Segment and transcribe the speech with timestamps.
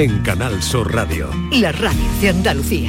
[0.00, 1.28] En Canal Sur Radio.
[1.52, 2.88] La radio de Andalucía.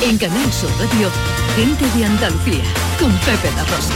[0.00, 1.10] En Canal Sur Radio,
[1.56, 2.64] gente de Andalucía,
[2.98, 3.92] con Pepe La Rosa.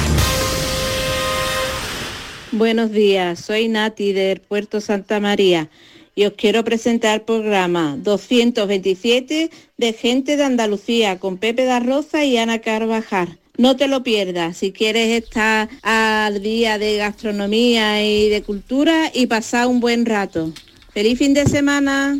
[2.53, 5.71] Buenos días, soy Nati del Puerto Santa María
[6.15, 12.27] y os quiero presentar el programa 227 de Gente de Andalucía con Pepe da Rosa
[12.27, 13.39] y Ana Carvajal.
[13.59, 19.27] No te lo pierdas si quieres estar al día de gastronomía y de cultura y
[19.27, 20.53] pasar un buen rato.
[20.93, 22.19] ¡Feliz fin de semana!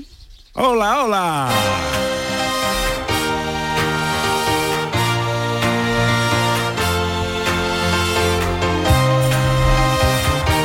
[0.55, 1.51] ¡Hola, hola!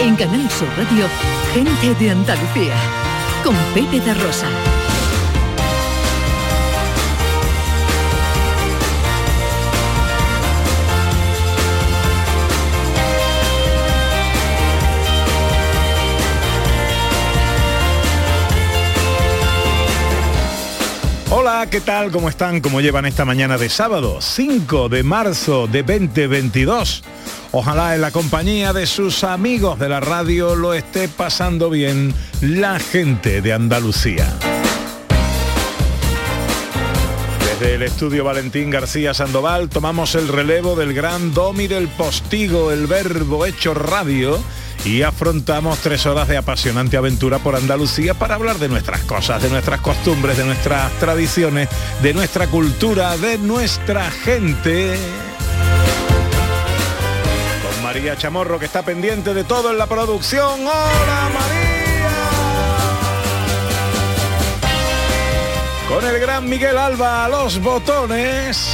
[0.02, 1.08] En Canal Sur Radio,
[1.54, 2.76] gente de Andalucía,
[3.44, 4.48] con Pepe da Rosa.
[21.42, 22.12] Hola, ¿qué tal?
[22.12, 22.62] ¿Cómo están?
[22.62, 27.04] ¿Cómo llevan esta mañana de sábado, 5 de marzo de 2022?
[27.52, 32.78] Ojalá en la compañía de sus amigos de la radio lo esté pasando bien la
[32.78, 34.32] gente de Andalucía.
[37.60, 42.86] Desde el estudio Valentín García Sandoval tomamos el relevo del gran domi del postigo, el
[42.86, 44.40] verbo hecho radio,
[44.86, 49.50] y afrontamos tres horas de apasionante aventura por Andalucía para hablar de nuestras cosas, de
[49.50, 51.70] nuestras costumbres, de nuestras tradiciones,
[52.02, 54.98] de nuestra cultura, de nuestra gente.
[57.64, 60.62] Con María Chamorro que está pendiente de todo en la producción.
[60.62, 61.72] ¡Hola María!
[65.88, 68.74] Con el gran Miguel Alba a los botones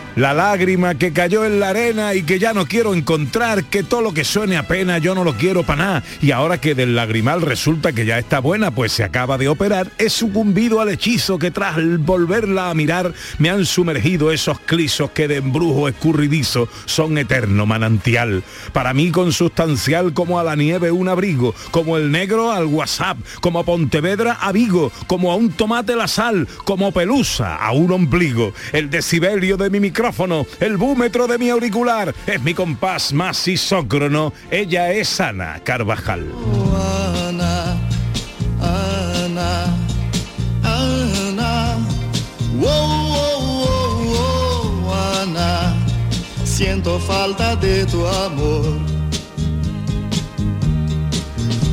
[0.15, 4.01] la lágrima que cayó en la arena y que ya no quiero encontrar, que todo
[4.01, 6.03] lo que suene apenas yo no lo quiero para nada.
[6.21, 9.89] Y ahora que del lagrimal resulta que ya está buena, pues se acaba de operar,
[9.97, 15.27] he sucumbido al hechizo que tras volverla a mirar me han sumergido esos clisos que
[15.27, 18.43] de embrujo escurridizo son eterno manantial.
[18.73, 23.59] Para mí consustancial como a la nieve un abrigo, como el negro al WhatsApp, como
[23.59, 28.53] a Pontevedra a Vigo, como a un tomate la sal, como pelusa a un ombligo.
[28.73, 30.00] El decibelio de mi micrófono
[30.59, 36.31] el búmetro de mi auricular, es mi compás más isócrono, ella es Ana Carvajal.
[37.29, 37.77] Ana,
[38.59, 39.77] Ana,
[40.63, 41.77] Ana,
[45.21, 45.75] Ana,
[46.43, 48.90] siento falta de tu amor.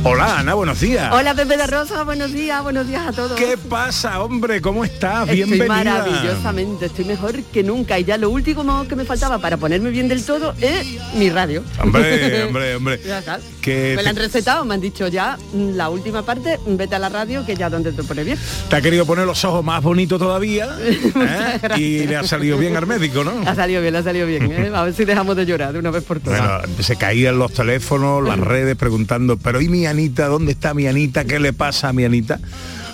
[0.03, 1.11] Hola Ana, buenos días.
[1.13, 3.33] Hola Pepe de Rosa, buenos días, buenos días a todos.
[3.33, 4.61] ¿Qué pasa, hombre?
[4.61, 5.23] ¿Cómo estás?
[5.23, 5.67] Estoy Bienvenida.
[5.67, 10.07] maravillosamente, estoy mejor que nunca y ya lo último que me faltaba para ponerme bien
[10.07, 11.63] del todo es mi radio.
[11.83, 13.01] Hombre, hombre, hombre.
[13.05, 13.39] Ya está.
[13.61, 16.99] Que me la han recetado, me han dicho ya mm, la última parte, vete a
[16.99, 18.39] la radio que ya donde te pone bien.
[18.69, 21.59] te ha querido poner los ojos más bonitos todavía ¿eh?
[21.77, 23.33] y le ha salido bien al médico, ¿no?
[23.45, 24.49] Ha salido bien, ha salido bien.
[24.49, 24.71] ¿eh?
[24.73, 26.39] A ver si dejamos de llorar de una vez por todas.
[26.39, 30.27] Bueno, se caían los teléfonos, las redes preguntando, pero ¿y mi Anita?
[30.27, 31.25] ¿Dónde está mi Anita?
[31.25, 32.39] ¿Qué le pasa a mi Anita?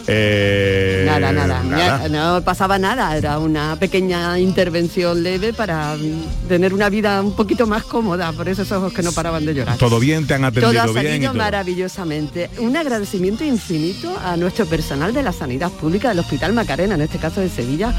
[0.07, 6.75] Eh, Nada, nada, Ya no pasaba nada, era una pequeña intervención leve para mm, tener
[6.75, 9.77] una vida un poquito más cómoda, por esos ojos que no paraban de llorar.
[9.77, 11.05] Todo bien, te han Todo atendido ha bien.
[11.05, 11.41] y salido todo.
[11.41, 12.49] maravillosamente.
[12.59, 17.17] Un agradecimiento infinito a nuestro personal de la sanidad pública del Hospital Macarena, en este
[17.17, 17.91] caso de Sevilla.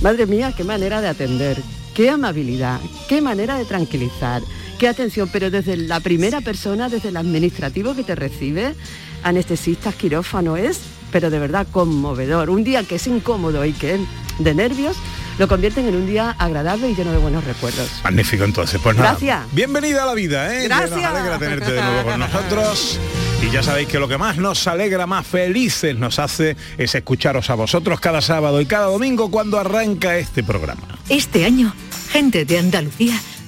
[0.00, 1.60] Madre mía, qué manera de atender,
[1.94, 2.78] qué amabilidad,
[3.08, 4.42] qué manera de tranquilizar,
[4.82, 8.74] qué atención, pero desde la primera persona, desde el administrativo que te recibe,
[9.22, 10.80] anestesistas, quirófano, es,
[11.12, 12.50] pero de verdad conmovedor.
[12.50, 14.00] Un día que es incómodo y que es
[14.40, 14.96] de nervios,
[15.38, 17.88] lo convierten en un día agradable y lleno de buenos recuerdos.
[18.02, 19.10] Magnífico entonces, pues nada.
[19.10, 19.42] Gracias.
[19.52, 20.64] Bienvenida a la vida, ¿eh?
[20.64, 20.90] Gracias.
[20.90, 22.98] Nos alegra tenerte de nuevo con nosotros.
[23.40, 27.50] Y ya sabéis que lo que más nos alegra, más felices nos hace es escucharos
[27.50, 30.98] a vosotros cada sábado y cada domingo cuando arranca este programa.
[31.08, 31.72] Este año,
[32.10, 33.14] gente de Andalucía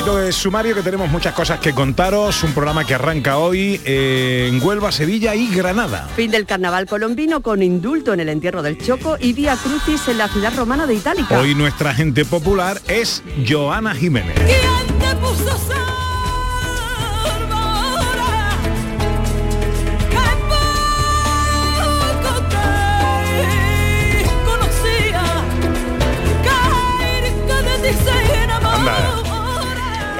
[0.00, 2.42] Poquito de sumario que tenemos muchas cosas que contaros.
[2.42, 6.08] Un programa que arranca hoy en Huelva, Sevilla y Granada.
[6.16, 10.16] Fin del carnaval colombino con indulto en el entierro del Choco y Vía Crucis en
[10.18, 11.38] la ciudad romana de Itálica.
[11.38, 14.36] Hoy nuestra gente popular es Joana Jiménez.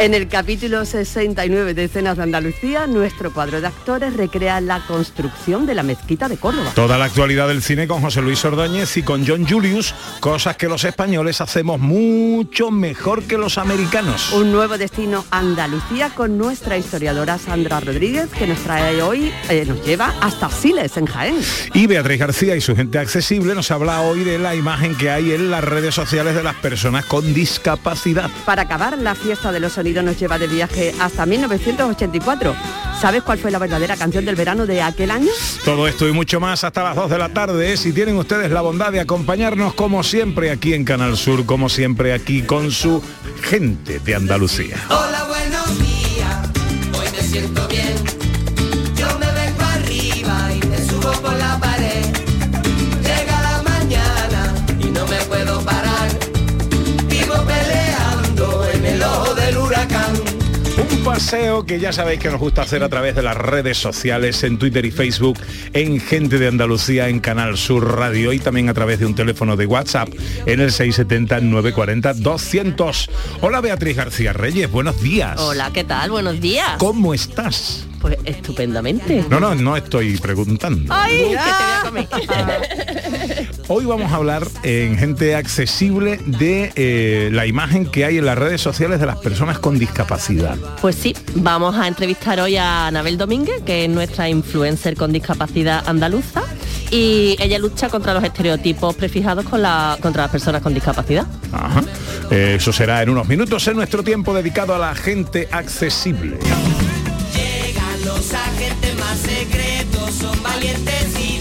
[0.00, 5.66] En el capítulo 69 de Escenas de Andalucía, nuestro cuadro de actores recrea la construcción
[5.66, 6.72] de la mezquita de Córdoba.
[6.74, 10.68] Toda la actualidad del cine con José Luis Ordóñez y con John Julius, cosas que
[10.68, 14.32] los españoles hacemos mucho mejor que los americanos.
[14.32, 19.84] Un nuevo destino Andalucía con nuestra historiadora Sandra Rodríguez, que nos trae hoy, eh, nos
[19.84, 21.36] lleva hasta Siles, en Jaén.
[21.74, 25.32] Y Beatriz García y su gente accesible nos habla hoy de la imagen que hay
[25.32, 28.30] en las redes sociales de las personas con discapacidad.
[28.46, 32.54] Para acabar, la fiesta de los sonidos nos lleva de viaje hasta 1984.
[33.00, 35.30] ¿Sabes cuál fue la verdadera canción del verano de aquel año?
[35.64, 37.76] Todo esto y mucho más hasta las 2 de la tarde.
[37.76, 42.12] Si tienen ustedes la bondad de acompañarnos como siempre aquí en Canal Sur, como siempre
[42.12, 43.02] aquí con su
[43.42, 44.76] gente de Andalucía.
[44.90, 46.48] Hola, buenos días.
[46.92, 48.19] Hoy me siento bien.
[61.12, 64.60] Paseo que ya sabéis que nos gusta hacer a través de las redes sociales, en
[64.60, 65.40] Twitter y Facebook,
[65.72, 69.56] en Gente de Andalucía, en Canal Sur Radio y también a través de un teléfono
[69.56, 70.08] de WhatsApp
[70.46, 73.10] en el 670-940-200.
[73.40, 75.40] Hola Beatriz García Reyes, buenos días.
[75.40, 76.12] Hola, ¿qué tal?
[76.12, 76.76] Buenos días.
[76.78, 77.88] ¿Cómo estás?
[78.00, 79.24] Pues estupendamente.
[79.28, 80.94] No, no, no estoy preguntando.
[80.94, 82.08] ¡Ay, que te voy a comer!
[83.68, 88.36] Hoy vamos a hablar en Gente Accesible de eh, la imagen que hay en las
[88.36, 90.56] redes sociales de las personas con discapacidad.
[90.80, 95.82] Pues sí, vamos a entrevistar hoy a Anabel Domínguez, que es nuestra influencer con discapacidad
[95.86, 96.42] andaluza.
[96.90, 101.26] Y ella lucha contra los estereotipos prefijados con la, contra las personas con discapacidad.
[101.52, 101.82] Ajá.
[102.30, 106.38] Eh, eso será en unos minutos en nuestro tiempo dedicado a la gente accesible.
[107.34, 111.39] Llegan los agentes más secretos, son valientes y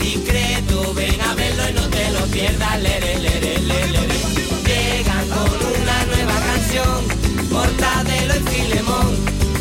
[2.31, 2.81] pierdas.
[2.81, 4.19] Lere, lere, lere, lere.
[4.65, 9.15] Llegan con una nueva canción, Mortadelo y Filemón.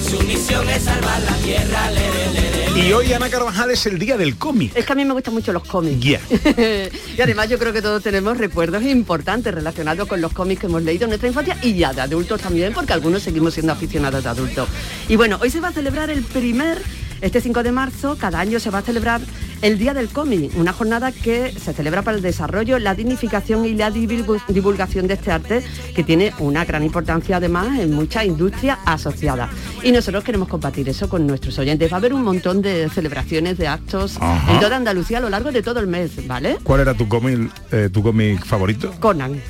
[0.08, 1.90] Su misión es salvar la tierra.
[1.90, 2.88] Lere, lere, lere.
[2.88, 4.72] Y hoy Ana Carvajal es el día del cómic.
[4.74, 6.00] Es que a mí me gustan mucho los cómics.
[6.00, 6.20] Yeah.
[7.18, 10.82] y además yo creo que todos tenemos recuerdos importantes relacionados con los cómics que hemos
[10.82, 14.30] leído en nuestra infancia y ya de adultos también, porque algunos seguimos siendo aficionados de
[14.30, 14.68] adultos.
[15.08, 16.80] Y bueno, hoy se va a celebrar el primer,
[17.20, 19.20] este 5 de marzo, cada año se va a celebrar
[19.62, 23.74] el Día del Cómic, una jornada que se celebra para el desarrollo, la dignificación y
[23.74, 29.50] la divulgación de este arte que tiene una gran importancia además en muchas industrias asociadas.
[29.82, 31.90] Y nosotros queremos compartir eso con nuestros oyentes.
[31.90, 34.52] Va a haber un montón de celebraciones, de actos Ajá.
[34.52, 36.58] en toda Andalucía a lo largo de todo el mes, ¿vale?
[36.62, 38.92] ¿Cuál era tu cómic, eh, tu cómic favorito?
[39.00, 39.40] Conan.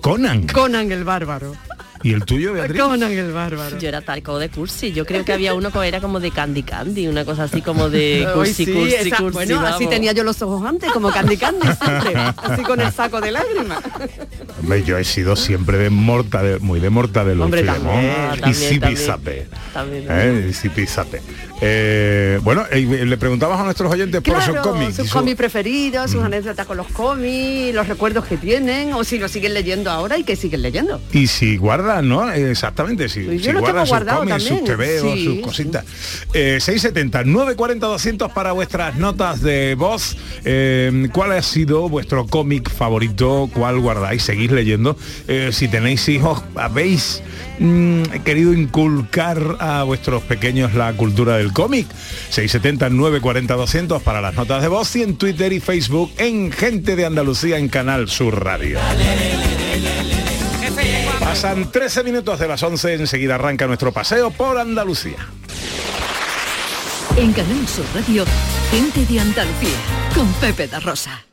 [0.00, 0.46] Conan.
[0.46, 1.52] Conan el bárbaro.
[2.02, 2.80] ¿Y el tuyo, Beatriz?
[2.80, 3.78] Conan el bárbaro.
[3.78, 4.92] Yo era tal como de cursi.
[4.92, 7.90] Yo creo que había uno que era como de Candy Candy, una cosa así como
[7.90, 9.34] de cursi, sí, cursi, esa- cursi.
[9.34, 9.90] bueno, así vamos.
[9.90, 13.80] tenía yo los ojos antes, como Candy Candy siempre, así con el saco de lágrimas.
[14.60, 17.82] Hombre, yo he sido siempre de morta de, muy de morta de los Hombre, Filemón
[17.84, 19.46] también, y también, zipizape.
[19.74, 20.46] También, ¿eh?
[20.50, 21.20] Y zipizape.
[21.62, 24.96] Eh, bueno, eh, le preguntamos a nuestros oyentes por sus cómics.
[24.96, 29.18] sus su- cómics preferidos, sus anécdotas con los cómics, los recuerdos que tienen, o si
[29.18, 31.00] lo siguen leyendo ahora y que siguen leyendo.
[31.12, 31.58] Y si
[32.02, 32.30] ¿no?
[32.30, 35.40] Exactamente, si, Pues si tengo sus cómics, sus TV sí, sus sí.
[35.42, 35.84] cositas.
[36.32, 40.16] Eh, 670, 940, 200 para vuestras notas de voz.
[40.44, 43.50] Eh, ¿Cuál ha sido vuestro cómic favorito?
[43.52, 44.22] ¿Cuál guardáis?
[44.22, 44.96] ¿Seguís leyendo?
[45.28, 47.22] Eh, si tenéis hijos, ¿habéis
[47.58, 51.86] mm, querido inculcar a vuestros pequeños la cultura del cómic?
[52.30, 56.96] 670, 940, 200 para las notas de voz y en Twitter y Facebook en Gente
[56.96, 58.78] de Andalucía en Canal Sur Radio.
[61.30, 65.28] Pasan 13 minutos de las 11, enseguida arranca nuestro paseo por Andalucía.
[67.16, 68.24] En Canal Sur Radio,
[68.72, 69.78] gente de Andalucía,
[70.12, 71.24] con Pepe da Rosa.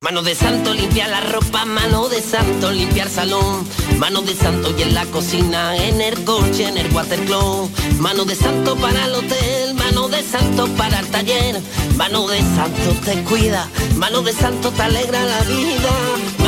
[0.00, 3.64] Mano de santo limpiar la ropa, mano de santo limpiar salón,
[3.98, 8.34] mano de santo y en la cocina, en el coche, en el watercloak, mano de
[8.34, 11.60] santo para el hotel, mano de santo para el taller,
[11.96, 15.90] mano de santo te cuida, mano de santo te alegra la vida,
[16.38, 16.47] mano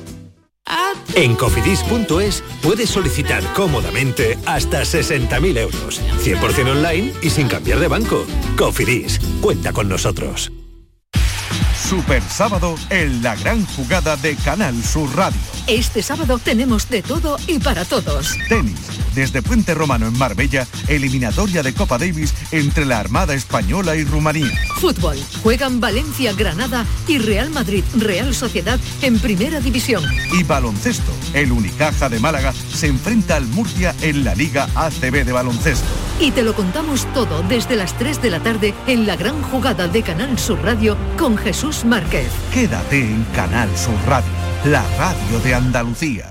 [1.15, 6.01] En cofidis.es puedes solicitar cómodamente hasta 60.000 euros.
[6.23, 8.25] 100% online y sin cambiar de banco.
[8.57, 10.51] Cofidis, cuenta con nosotros.
[11.75, 15.39] Super sábado en la gran jugada de Canal Sur Radio.
[15.67, 18.37] Este sábado tenemos de todo y para todos.
[18.47, 24.03] Tenis, desde Puente Romano en Marbella, eliminatoria de Copa Davis entre la Armada Española y
[24.03, 24.51] Rumanía.
[24.79, 25.17] Fútbol.
[25.43, 30.03] Juegan Valencia, Granada y Real Madrid, Real Sociedad en Primera División.
[30.31, 35.31] Y baloncesto, el Unicaja de Málaga se enfrenta al Murcia en la Liga ACB de
[35.31, 35.87] baloncesto.
[36.19, 39.87] Y te lo contamos todo desde las 3 de la tarde en la gran jugada
[39.87, 42.27] de Canal Sur Radio con Jesús Márquez.
[42.53, 44.31] Quédate en Canal Sur Radio,
[44.65, 46.30] la radio de Andalucía.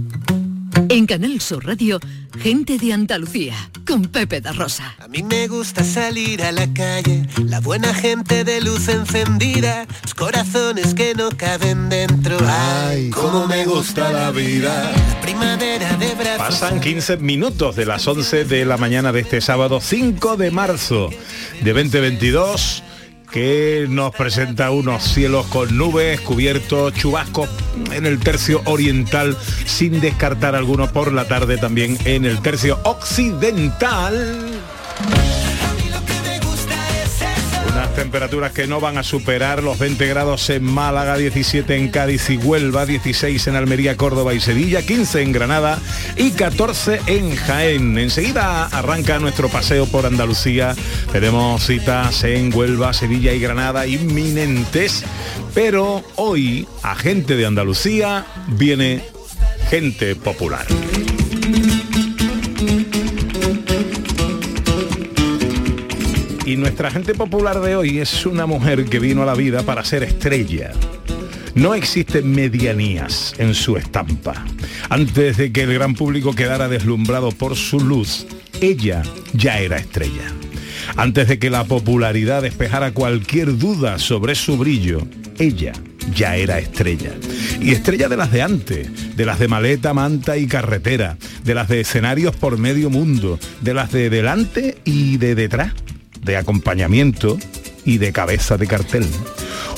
[0.91, 2.01] En Canal Sur Radio,
[2.37, 3.55] gente de Andalucía,
[3.87, 4.93] con Pepe da Rosa.
[4.99, 10.13] A mí me gusta salir a la calle, la buena gente de luz encendida, los
[10.13, 12.37] corazones que no caben dentro.
[12.45, 14.91] Ay, cómo me gusta la vida.
[14.91, 16.39] La primavera de brazos.
[16.39, 21.09] Pasan 15 minutos de las 11 de la mañana de este sábado 5 de marzo
[21.61, 22.83] de 2022
[23.31, 27.49] que nos presenta unos cielos con nubes, cubiertos, chubascos
[27.93, 34.50] en el tercio oriental, sin descartar algunos por la tarde también en el tercio occidental.
[38.11, 42.35] Temperaturas que no van a superar los 20 grados en Málaga, 17 en Cádiz y
[42.35, 45.79] Huelva, 16 en Almería, Córdoba y Sevilla, 15 en Granada
[46.17, 47.97] y 14 en Jaén.
[47.97, 50.75] Enseguida arranca nuestro paseo por Andalucía.
[51.13, 55.05] Tenemos citas en Huelva, Sevilla y Granada inminentes,
[55.53, 58.25] pero hoy a gente de Andalucía
[58.57, 59.05] viene
[59.69, 60.65] gente popular.
[66.51, 69.85] Y nuestra gente popular de hoy es una mujer que vino a la vida para
[69.85, 70.71] ser estrella.
[71.55, 74.33] No existen medianías en su estampa.
[74.89, 78.27] Antes de que el gran público quedara deslumbrado por su luz,
[78.59, 80.25] ella ya era estrella.
[80.97, 85.07] Antes de que la popularidad despejara cualquier duda sobre su brillo,
[85.39, 85.71] ella
[86.13, 87.13] ya era estrella.
[87.61, 91.15] Y estrella de las de antes, de las de maleta, manta y carretera,
[91.45, 95.71] de las de escenarios por medio mundo, de las de delante y de detrás
[96.21, 97.37] de acompañamiento
[97.85, 99.05] y de cabeza de cartel.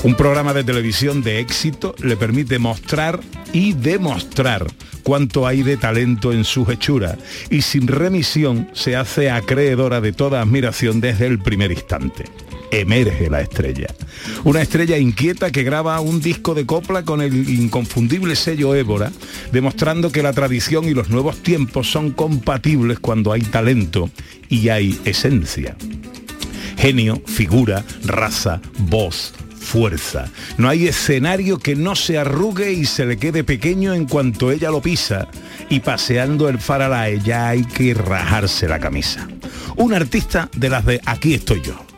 [0.03, 3.21] Un programa de televisión de éxito le permite mostrar
[3.53, 4.67] y demostrar
[5.03, 7.17] cuánto hay de talento en sus hechuras
[7.50, 12.25] y sin remisión se hace acreedora de toda admiración desde el primer instante.
[12.71, 13.88] Emerge la estrella.
[14.43, 19.12] Una estrella inquieta que graba un disco de copla con el inconfundible sello Évora,
[19.51, 24.09] demostrando que la tradición y los nuevos tiempos son compatibles cuando hay talento
[24.50, 25.77] y hay esencia
[26.77, 30.25] genio, figura, raza, voz, fuerza.
[30.57, 34.69] No hay escenario que no se arrugue y se le quede pequeño en cuanto ella
[34.69, 35.27] lo pisa.
[35.69, 39.27] Y paseando el faralae ya hay que rajarse la camisa.
[39.77, 41.92] Un artista de las de Aquí estoy yo.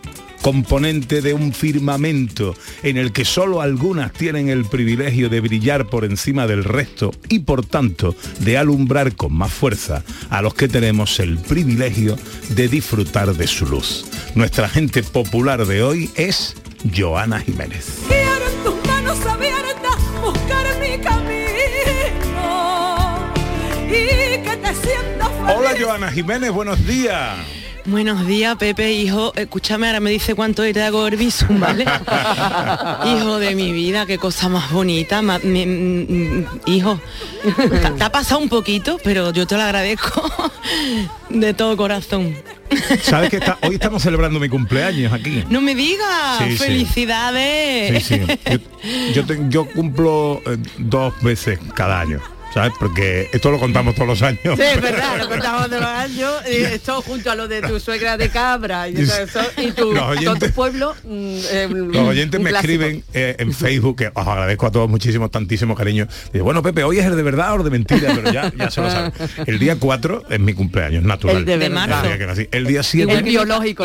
[0.46, 6.06] Componente de un firmamento en el que solo algunas tienen el privilegio de brillar por
[6.06, 11.20] encima del resto y por tanto de alumbrar con más fuerza a los que tenemos
[11.20, 12.16] el privilegio
[12.50, 14.06] de disfrutar de su luz.
[14.36, 16.56] Nuestra gente popular de hoy es
[16.96, 18.02] Joana Jiménez.
[18.08, 21.56] Quiero en tus manos abiertas buscar mi camino
[23.88, 27.55] y que te sientas Hola Joana Jiménez, buenos días.
[27.86, 29.32] Buenos días, Pepe, hijo.
[29.36, 31.84] Escúchame, ahora me dice cuánto te hago el visum, ¿vale?
[33.06, 35.22] hijo de mi vida, qué cosa más bonita.
[35.22, 37.00] ma- mi- mm, hijo,
[37.44, 40.24] te, te ha pasado un poquito, pero yo te lo agradezco
[41.30, 42.36] de todo corazón.
[43.04, 45.44] ¿Sabes que está- hoy estamos celebrando mi cumpleaños aquí?
[45.52, 48.04] No me digas, Sí, felicidades.
[48.04, 48.40] Sí, sí.
[49.14, 52.20] Yo, yo te- yo cumplo eh, dos veces cada año,
[52.56, 52.72] ¿sabes?
[52.80, 54.40] Porque esto lo contamos todos los años.
[54.58, 57.80] Sí, es verdad, lo contamos de los años, y esto junto a lo de tu
[57.80, 60.96] suegra de cabra y, todo eso, y tu, Los todo oyentes- tu pueblo.
[61.04, 62.72] mm, eh, Los oyentes me clásico.
[62.74, 66.08] escriben eh, en Facebook, que os agradezco a todos muchísimo, tantísimo cariño.
[66.32, 68.72] Dice, bueno, Pepe, hoy es el de verdad o el de mentira, pero ya, ya
[68.72, 69.12] se lo saben.
[69.46, 71.38] El día 4 es mi cumpleaños, natural.
[71.38, 72.04] El de verdad.
[72.04, 72.48] El día que nací.
[72.52, 73.04] El día 7...
[73.04, 73.32] Igual que mi-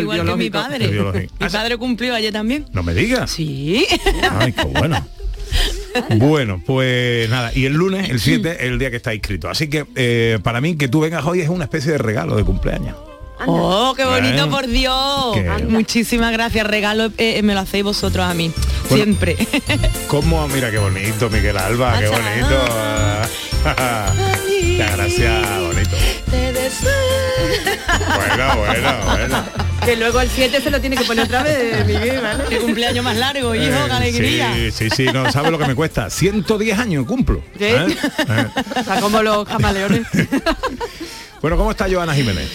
[0.00, 0.84] igual que mi padre.
[0.84, 1.34] El biológico.
[1.40, 2.66] Mi padre cumplió ayer también.
[2.72, 3.30] No me digas.
[3.32, 3.84] Sí.
[4.38, 5.04] Ay, qué bueno.
[6.16, 9.48] Bueno, pues nada, y el lunes, el 7, el día que está inscrito.
[9.48, 12.44] Así que eh, para mí que tú vengas hoy es una especie de regalo de
[12.44, 12.96] cumpleaños.
[13.46, 15.34] Oh, qué bonito, por Dios.
[15.34, 16.66] qué- Muchísimas gracias.
[16.66, 18.52] Regalo eh, eh, me lo hacéis vosotros a mí.
[18.90, 19.04] Bueno.
[19.04, 19.36] Siempre.
[20.08, 20.46] ¿Cómo?
[20.48, 22.64] Mira qué bonito, Miguel Alba, qué bonito.
[24.66, 25.96] Muchas gracias, bonito.
[28.16, 29.44] Bueno, bueno, bueno.
[29.84, 32.44] Que luego el 7 se lo tiene que poner otra vez, Miguel, ¿vale?
[32.48, 34.54] Qué cumpleaños más largo, hijo, Eh, alegría.
[34.54, 36.10] Sí, sí, sí, no sabes lo que me cuesta.
[36.10, 37.42] 110 años cumplo.
[37.58, 37.64] ¿Sí?
[37.64, 37.86] ¿eh?
[38.76, 40.06] Está como los camaleones.
[41.40, 42.50] Bueno, ¿cómo está Joana Jiménez?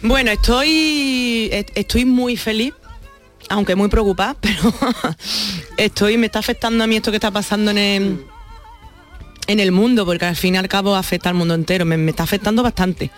[0.00, 2.72] Bueno, estoy est- estoy muy feliz,
[3.48, 4.72] aunque muy preocupada, pero
[5.76, 8.24] estoy me está afectando a mí esto que está pasando en el,
[9.48, 12.10] en el mundo, porque al fin y al cabo afecta al mundo entero, me, me
[12.12, 13.10] está afectando bastante.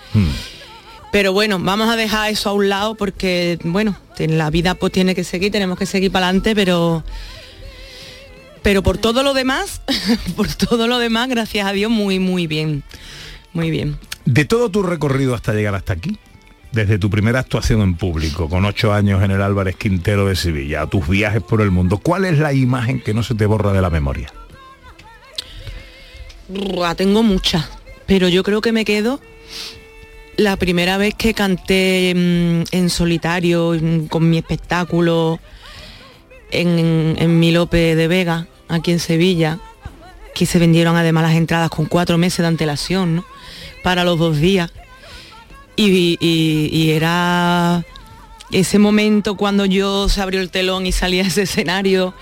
[1.11, 4.93] Pero bueno, vamos a dejar eso a un lado porque, bueno, en la vida pues
[4.93, 7.03] tiene que seguir, tenemos que seguir para adelante, pero
[8.63, 9.81] pero por todo lo demás,
[10.37, 12.83] por todo lo demás, gracias a Dios, muy, muy bien.
[13.53, 13.99] Muy bien.
[14.27, 16.19] De todo tu recorrido hasta llegar hasta aquí,
[16.73, 20.83] desde tu primera actuación en público, con ocho años en el Álvarez Quintero de Sevilla,
[20.83, 23.73] a tus viajes por el mundo, ¿cuál es la imagen que no se te borra
[23.73, 24.31] de la memoria?
[26.97, 27.69] Tengo muchas,
[28.07, 29.21] pero yo creo que me quedo
[30.39, 35.41] la primera vez que canté mm, en solitario mm, con mi espectáculo
[36.53, 39.59] en, en mi Lope de Vega, aquí en Sevilla,
[40.35, 43.25] que se vendieron además las entradas con cuatro meses de antelación, ¿no?
[43.83, 44.71] Para los dos días.
[45.77, 47.85] Y, y- era
[48.53, 52.15] ese momento cuando yo se abrió el telón y salía ese escenario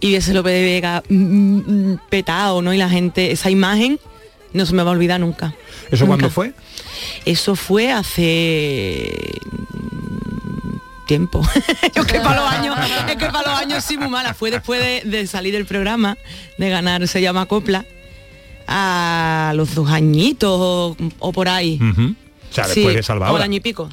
[0.00, 2.72] y ese Lope de Vega mm, petado, ¿no?
[2.72, 4.00] Y la gente, esa imagen
[4.52, 5.54] no se me va a olvidar nunca.
[5.90, 6.06] ¿Eso Nunca.
[6.06, 6.52] cuándo fue?
[7.24, 9.10] Eso fue hace
[9.72, 11.42] mm, tiempo.
[11.94, 12.76] es que para los años,
[13.08, 14.34] es que para los años sí muy mala.
[14.34, 16.16] Fue después de, de salir del programa,
[16.58, 17.84] de ganar Se llama Copla,
[18.66, 21.78] a los dos añitos o, o por ahí.
[21.80, 22.14] Ujú.
[22.50, 23.40] O sea, después Sí, de Salvador.
[23.42, 23.88] año y pico.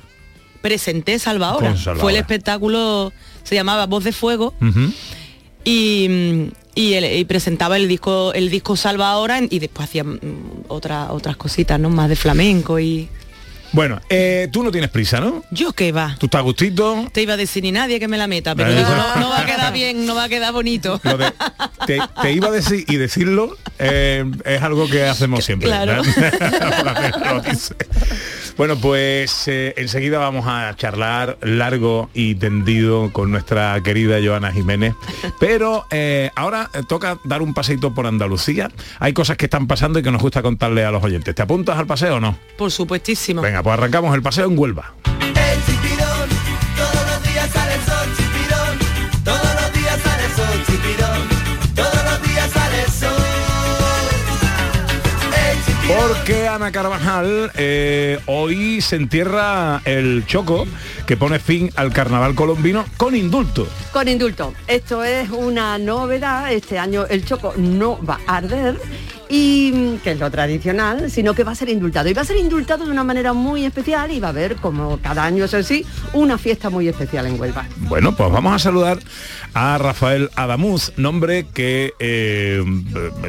[0.62, 1.76] Presenté Salvadora.
[1.76, 3.14] Fue el espectáculo,
[3.44, 4.54] se llamaba Voz de Fuego
[5.66, 10.20] y, el- y presentaba el disco el disco Salvadora y después hacía mm,
[10.70, 11.90] otra- otras cositas, ¿no?
[11.90, 13.10] Más de flamenco y.
[13.72, 15.44] Bueno, eh, tú no tienes prisa, ¿no?
[15.52, 16.16] Yo qué va.
[16.18, 17.10] Tú estás a gustito.
[17.12, 19.46] Te iba a decir ni nadie que me la meta, pero no, no va a
[19.46, 21.02] quedar bien, no va a quedar bonito.
[21.86, 25.68] Te, te iba a decir y decirlo eh, es algo que hacemos siempre.
[25.68, 26.02] Claro.
[28.58, 34.94] bueno, pues eh, enseguida vamos a charlar largo y tendido con nuestra querida Joana Jiménez.
[35.40, 38.72] Pero eh, ahora toca dar un paseito por Andalucía.
[39.00, 41.36] Hay cosas que están pasando y que nos gusta contarle a los oyentes.
[41.36, 42.38] ¿Te apuntas al paseo o no?
[42.58, 43.42] Por supuestísimo.
[43.42, 44.94] Venga, pues arrancamos el paseo en Huelva.
[46.76, 51.35] Todos los días sale el sol, chipirón, todos los días sale el sol, chipirón,
[55.88, 60.66] Porque Ana Carvajal eh, hoy se entierra el choco
[61.06, 63.68] que pone fin al carnaval colombino con indulto.
[63.94, 64.56] Con indulto.
[64.66, 66.52] Esto es una novedad.
[66.52, 68.80] Este año el choco no va a arder.
[69.30, 72.10] Y mm, que es lo tradicional, sino que va a ser indultado.
[72.10, 75.00] Y va a ser indultado de una manera muy especial y va a haber, como
[75.00, 77.66] cada año eso sí, una fiesta muy especial en Huelva.
[77.78, 79.00] Bueno, pues vamos a saludar
[79.54, 82.64] a Rafael Adamuz, nombre que eh,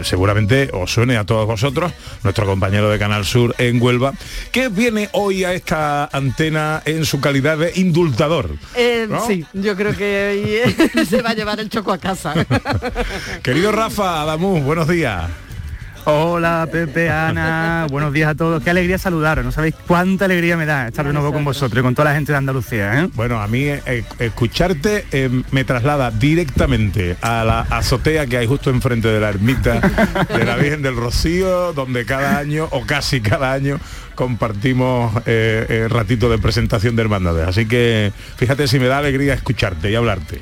[0.02, 1.92] seguramente os suene a todos vosotros,
[2.24, 4.12] nuestro compañero de Canal Sur en Huelva,
[4.52, 8.50] que viene hoy a esta antena en su calidad de indultador.
[8.74, 9.26] Eh, ¿No?
[9.26, 12.34] Sí, yo creo que hoy, se va a llevar el choco a casa.
[13.42, 15.45] Querido Rafa Adamuz, buenos días.
[16.08, 18.62] Hola Pepe, Ana, buenos días a todos.
[18.62, 21.82] Qué alegría saludaros, no sabéis cuánta alegría me da estar de nuevo con vosotros y
[21.82, 23.00] con toda la gente de Andalucía.
[23.00, 23.08] ¿eh?
[23.14, 28.70] Bueno, a mí eh, escucharte eh, me traslada directamente a la azotea que hay justo
[28.70, 29.80] enfrente de la ermita
[30.32, 33.80] de la Virgen del Rocío, donde cada año o casi cada año
[34.14, 35.12] compartimos
[35.88, 37.48] ratito de presentación de hermandades.
[37.48, 40.40] Así que fíjate si me da alegría escucharte y hablarte.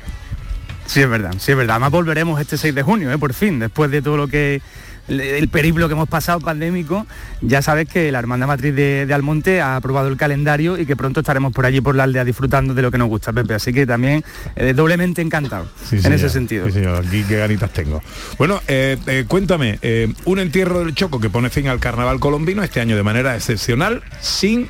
[0.85, 1.77] Sí, es verdad, sí, es verdad.
[1.77, 3.17] Además volveremos este 6 de junio, ¿eh?
[3.17, 4.61] por fin, después de todo lo que
[5.07, 7.05] el periplo que hemos pasado pandémico,
[7.41, 10.95] ya sabes que la Hermandad Matriz de, de, Almonte ha aprobado el calendario y que
[10.95, 13.53] pronto estaremos por allí por la aldea disfrutando de lo que nos gusta, Pepe.
[13.53, 14.23] Así que también
[14.55, 16.15] eh, doblemente encantado Sí, en señor.
[16.17, 16.65] ese sentido.
[16.67, 18.01] Sí, señor, aquí qué ganitas tengo.
[18.37, 22.63] Bueno, eh, eh, cuéntame, eh, un entierro del Choco que pone fin al carnaval colombino
[22.63, 24.67] este año de manera excepcional, sin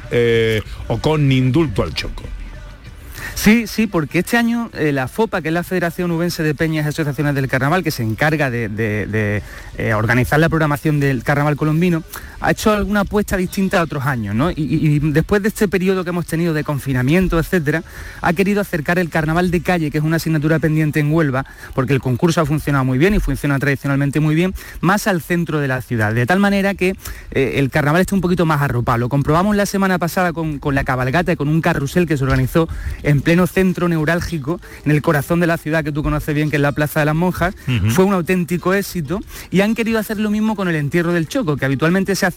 [0.88, 2.24] o con indulto al Choco.
[3.36, 6.86] Sí, sí, porque este año eh, la FOPA, que es la Federación Ubense de Peñas
[6.86, 9.43] y Asociaciones del Carnaval, que se encarga de,
[9.78, 12.02] eh, organizar la programación del Carnaval colombino,
[12.45, 14.51] ha hecho alguna apuesta distinta a otros años, ¿no?
[14.51, 17.84] Y, después de este periodo que hemos tenido de confinamiento, etcétera,
[18.21, 21.93] ha querido acercar el Carnaval de calle, que es una asignatura pendiente en Huelva, porque
[21.93, 25.67] el concurso ha funcionado muy bien y funciona tradicionalmente muy bien, más al centro de
[25.67, 26.95] la ciudad, de tal manera que
[27.31, 28.99] eh, el Carnaval esté un poquito más arropado.
[28.99, 32.23] Lo comprobamos la semana pasada con, con la cabalgata y con un carrusel que se
[32.23, 32.69] organizó
[33.01, 36.58] en pleno centro neurálgico, en el corazón de la ciudad que tú conoces bien, que
[36.58, 37.55] es la Plaza de las Monjas.
[37.89, 41.58] Fue un auténtico éxito y han querido hacer lo mismo con el entierro del Choco,
[41.58, 42.35] que habitualmente se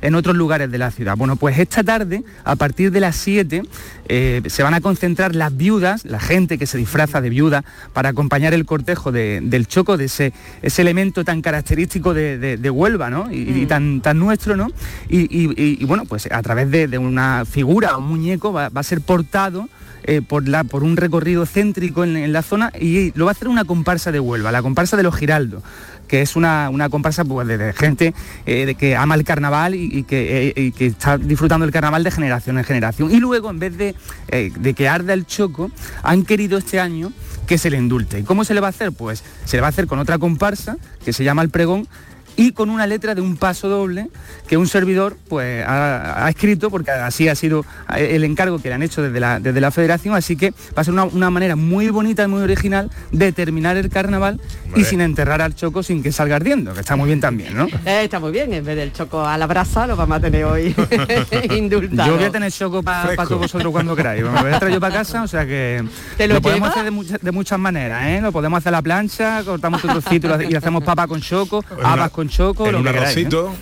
[0.00, 1.16] en otros lugares de la ciudad.
[1.16, 3.62] Bueno, pues esta tarde, a partir de las 7,
[4.08, 8.10] eh, se van a concentrar las viudas, la gente que se disfraza de viuda para
[8.10, 12.70] acompañar el cortejo de- del Choco, de ese, ese elemento tan característico de, de- de
[12.70, 13.30] Huelva, ¿no?
[13.32, 14.68] Y, y tan, tan nuestro, ¿no?
[15.08, 18.84] Y, y- bueno, pues a través de, de una figura, un muñeco, va, va a
[18.84, 19.68] ser portado
[20.04, 23.32] eh, por, la, por un recorrido céntrico en, en la zona y lo va a
[23.32, 25.62] hacer una comparsa de Huelva, la comparsa de los Giraldos
[26.06, 28.14] que es una, una comparsa pues, de, de gente
[28.46, 31.72] eh, de que ama el carnaval y, y que, eh, y que está disfrutando el
[31.72, 33.10] carnaval de generación en generación.
[33.10, 33.95] Y luego, en vez de,
[34.28, 35.70] eh, de que arda el choco,
[36.02, 37.12] han querido este año
[37.46, 38.18] que se le indulte.
[38.18, 38.92] ¿Y cómo se le va a hacer?
[38.92, 41.88] Pues se le va a hacer con otra comparsa que se llama El Pregón
[42.36, 44.08] y con una letra de un paso doble
[44.46, 47.64] que un servidor pues ha, ha escrito porque así ha sido
[47.96, 50.84] el encargo que le han hecho desde la, desde la federación así que va a
[50.84, 54.40] ser una, una manera muy bonita y muy original de terminar el carnaval
[54.74, 57.66] y sin enterrar al choco sin que salga ardiendo que está muy bien también ¿no?
[57.84, 60.44] Eh, está muy bien, en vez del choco a la brasa lo vamos a tener
[60.44, 60.74] hoy
[61.56, 62.08] indultado.
[62.10, 64.22] Yo voy a tener choco para todos vosotros cuando queráis.
[64.22, 65.82] Me voy a traer yo para casa, o sea que
[66.16, 68.20] ¿Te lo podemos hacer de, muchas- de muchas maneras, ¿eh?
[68.20, 71.64] Lo podemos hacer a la plancha, cortamos un trocito y y hacemos papa con choco,
[71.82, 73.16] habas con choco, en lo un que queráis.
[73.16, 73.20] ¿eh?
[73.20, 73.54] arrocito.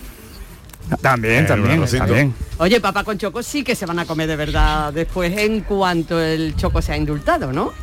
[1.01, 2.05] También, En también, arrocito.
[2.05, 2.33] también.
[2.57, 6.19] Oye, papa con choco sí que se van a comer de verdad después en cuanto
[6.21, 7.73] el choco sea indultado, ¿no?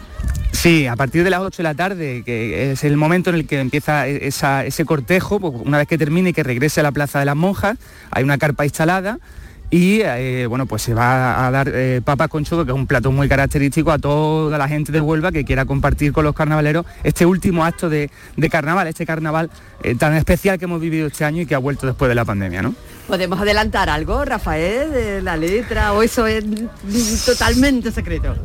[0.53, 3.47] Sí, a partir de las 8 de la tarde, que es el momento en el
[3.49, 6.83] que empieza e- esa- ese cortejo, pues una vez que termine y que regrese a
[6.85, 7.77] la Plaza de las Monjas,
[8.13, 9.19] hay una carpa instalada
[9.73, 12.87] y eh, bueno, pues se va a dar eh, papas con choco, que es un
[12.87, 16.85] plato muy característico a toda la gente de Huelva que quiera compartir con los carnavaleros
[17.03, 18.11] este último acto de,
[18.51, 19.49] carnaval, este carnaval
[19.83, 22.27] eh, tan especial que hemos vivido este año y que ha vuelto después de la
[22.27, 22.75] pandemia, ¿no?
[23.09, 26.45] ¿Podemos adelantar algo, Rafael, de la letra o eso es
[27.25, 28.37] totalmente secreto?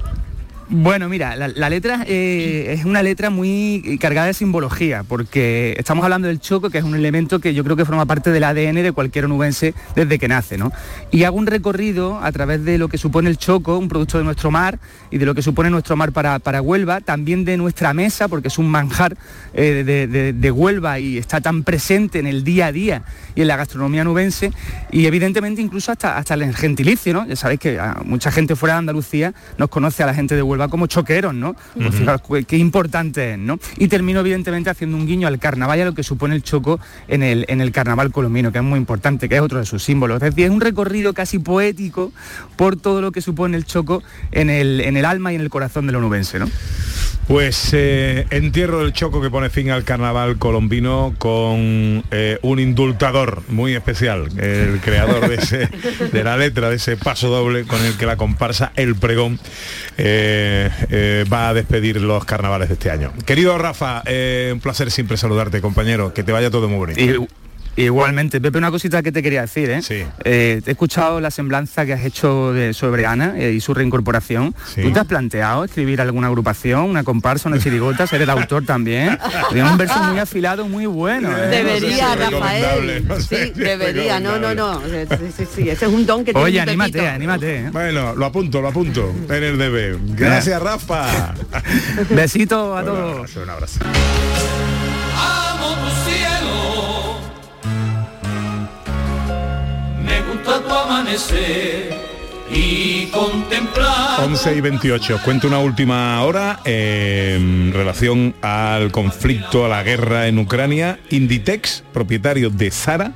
[0.69, 6.27] Bueno, mira, la, letra eh, es una letra muy cargada de simbología, porque estamos hablando
[6.27, 8.91] del choco, que es un elemento que yo creo que forma parte del ADN de
[8.91, 10.73] cualquier onubense desde que nace, ¿no?
[11.10, 14.25] Y hago un recorrido a través de lo que supone el choco, un producto de
[14.25, 14.77] nuestro mar,
[15.10, 18.49] y de lo que supone nuestro mar para, para Huelva, también de nuestra mesa, porque
[18.49, 19.15] es un manjar
[19.53, 23.03] eh, de, de- Huelva y está tan presente en el día a día
[23.36, 24.51] y en la gastronomía nubense,
[24.91, 27.25] y evidentemente incluso hasta, hasta el gentilicio, ¿no?
[27.25, 30.57] Ya sabéis que mucha gente fuera de Andalucía nos conoce a la gente de Huelva
[30.67, 31.56] como choqueros, ¿no?
[31.76, 31.98] Pues Ujú.
[31.98, 33.60] fijaos qué- qué importante es, ¿no?
[33.78, 36.80] Y termino evidentemente haciendo un guiño al carnaval y a lo que supone el choco
[37.08, 39.84] en el, en el carnaval colombino, que es muy importante, que es otro de sus
[39.84, 40.15] símbolos.
[40.17, 42.12] Es decir, es un recorrido casi poético
[42.56, 45.50] por todo lo que supone el choco en el, en el alma y en el
[45.50, 46.48] corazón del onubense, ¿no?
[47.28, 53.44] Pues eh, entierro del choco que pone fin al carnaval colombino con eh, un indultador
[53.50, 55.70] muy especial, el creador de, ese,
[56.13, 59.40] de la letra de ese paso doble con el que la comparsa El Pregón
[59.98, 63.12] eh, eh, va a despedir los carnavales de este año.
[63.26, 67.02] Querido Rafa, eh, un placer siempre saludarte, compañero, que te vaya todo muy bonito.
[67.02, 67.28] Y-
[67.78, 69.82] Igualmente, Pepe, una cosita que te quería decir, ¿eh?
[70.24, 73.74] Eh, te he escuchado la semblanza que has hecho de- sobre Ana eh, y su
[73.74, 74.56] reincorporación.
[74.82, 79.18] ¿Tú te has planteado escribir alguna agrupación, una comparsa, una chirigota, ser el autor también?
[79.52, 81.30] Tiene un verso muy afilado, muy bueno.
[81.38, 81.48] ¿eh?
[81.50, 83.06] Debería, Rafael.
[83.30, 84.20] Sí, debería.
[84.20, 84.82] No, no, no.
[84.82, 87.12] Sí, sí, sí, Ese es un don que tiene Oye, anímate, Pepito.
[87.13, 87.56] anímate.
[87.58, 87.70] ¿eh?
[87.72, 90.16] Bueno, lo apunto, lo apunto en el DB.
[90.16, 91.34] Gracias, Rafa.
[92.10, 93.36] Besitos a todos.
[93.36, 93.80] Un abrazo.
[100.55, 101.93] Tu amanecer
[102.49, 105.15] y contemplar 11 y 28.
[105.15, 110.99] Os cuento una última hora eh, en relación al conflicto, a la guerra en Ucrania.
[111.10, 113.12] Inditex, propietario de Zara,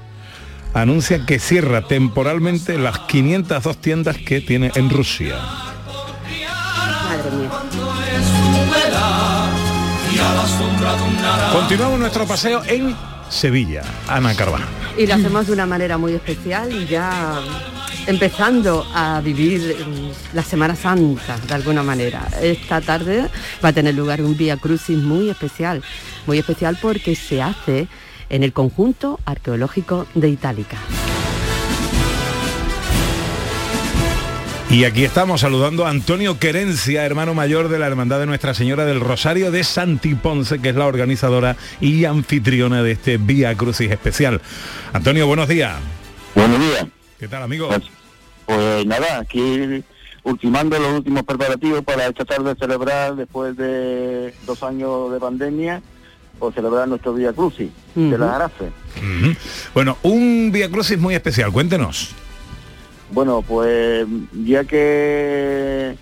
[0.74, 5.38] anuncia que cierra temporalmente las 502 tiendas que tiene en Rusia.
[5.38, 7.52] Madre mía.
[11.52, 12.96] Continuamos nuestro paseo en
[13.32, 13.82] Sevilla.
[14.08, 14.68] Ana Carvajal.
[14.98, 17.42] Y lo hacemos de una manera muy especial y ya
[18.06, 22.28] empezando a vivir mm, la Semana Santa de alguna manera.
[22.42, 23.28] Esta tarde
[23.64, 25.82] va a tener lugar un Vía Crucis muy especial,
[26.28, 27.88] muy especial porque se hace
[28.30, 30.78] en el conjunto arqueológico de Itálica.
[34.72, 38.86] Y aquí estamos saludando a Antonio Querencia, hermano mayor de la Hermandad de Nuestra Señora
[38.86, 44.40] del Rosario de Santiponce, que es la organizadora y anfitriona de este Vía Crucis especial.
[44.94, 45.74] Antonio, buenos días.
[46.36, 46.86] Buenos días.
[47.20, 47.68] ¿Qué tal, amigo?
[48.46, 49.84] Pues nada, aquí
[50.24, 55.82] ultimando los últimos preparativos para esta tarde celebrar, después de dos años de pandemia,
[56.40, 58.72] pues celebrar nuestro Vía Crucis de las Arafes.
[59.74, 62.16] Bueno, un Vía Crucis muy especial, cuéntenos.
[63.12, 64.08] Bueno, pues
[64.46, 65.98] ya que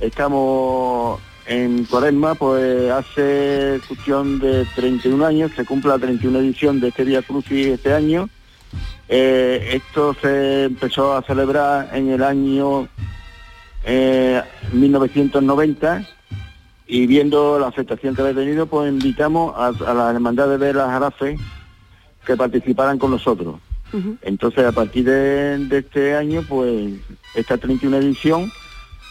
[0.00, 6.88] estamos en Cuaresma, pues hace cuestión de 31 años, se cumple la 31 edición de
[6.88, 8.30] este Vía Crucis este año.
[9.10, 12.88] Eh, esto se empezó a celebrar en el año
[13.84, 14.40] eh,
[14.72, 16.02] 1990
[16.86, 20.88] y viendo la aceptación que había tenido, pues invitamos a, a las hermandades de las
[20.88, 21.38] Arafes
[22.24, 23.56] que participaran con nosotros.
[24.22, 26.94] Entonces, a partir de, este año, pues,
[27.34, 28.50] esta 31 edición,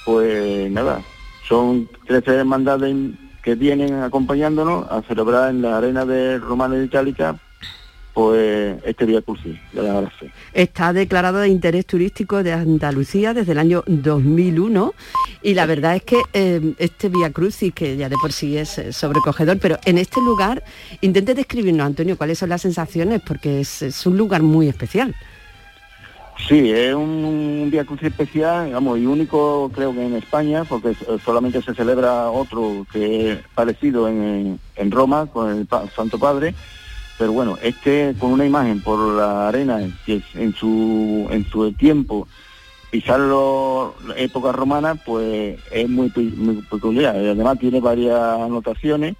[0.05, 1.01] pues nada,
[1.47, 2.95] son 13 hermandades
[3.43, 7.37] que vienen acompañándonos a celebrar en la arena de Romana de Itálica,
[8.13, 10.31] pues, este Vía Crucis de la Arafe.
[10.53, 14.93] Está declarado de interés turístico de Andalucía desde el año 2001
[15.41, 18.77] y la verdad es que eh, este Vía Crucis, que ya de por sí es
[18.77, 20.63] eh, sobrecogedor, pero en este lugar,
[21.01, 25.15] intente describirnos, Antonio, cuáles son las sensaciones, porque es, es un lugar muy especial.
[26.47, 30.95] Sí, es un, un Vía Crucis especial, digamos, y único creo que en España, porque
[31.23, 36.55] solamente se celebra otro que es parecido en, en Roma con el Pa- Santo Padre,
[37.23, 41.71] pero bueno, este con una imagen por la arena que es en su en su
[41.71, 42.27] tiempo
[42.91, 47.15] pisarlo la época romana, pues es muy, pe- muy peculiar.
[47.15, 49.15] Además tiene varias anotaciones.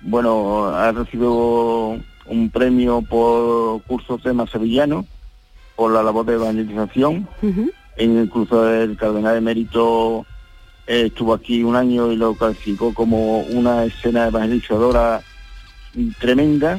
[0.00, 1.96] Bueno, ha recibido
[2.26, 5.06] un premio por curso tema sevillano
[5.76, 7.28] por la labor de evangelización.
[7.98, 10.26] Incluso el cardenal de mérito
[10.88, 15.22] eh, estuvo aquí un año y lo calificó como una escena evangelizadora
[16.18, 16.78] tremenda.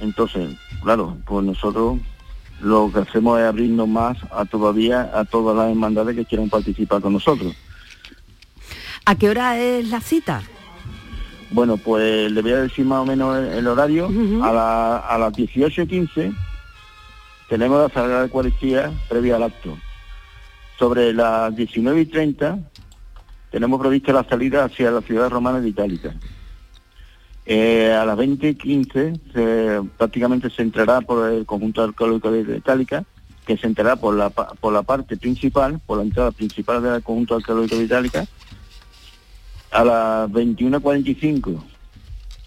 [0.00, 1.98] Entonces, claro, pues nosotros
[2.60, 7.00] lo que hacemos es abrirnos más a todavía a todas las hermandades que quieran participar
[7.00, 7.54] con nosotros.
[9.06, 10.42] ¿A qué hora es la cita?
[11.52, 14.08] Bueno, pues le voy a decir más o menos el, el horario.
[14.42, 16.34] a, la- a las 18.15
[17.48, 19.76] tenemos la Sagrada Eucaristía previa al acto.
[20.78, 22.62] Sobre las 19.30
[23.50, 26.14] tenemos prevista la salida hacia la ciudad romana de Itálica.
[27.52, 33.02] Eh, a las 20.15 se- prácticamente se entrará por el conjunto arqueológico de Itálica,
[33.44, 37.34] que se entrará por la, por la parte principal, por la entrada principal del conjunto
[37.34, 38.24] arqueológico de Itálica,
[39.72, 41.60] a las 21.45,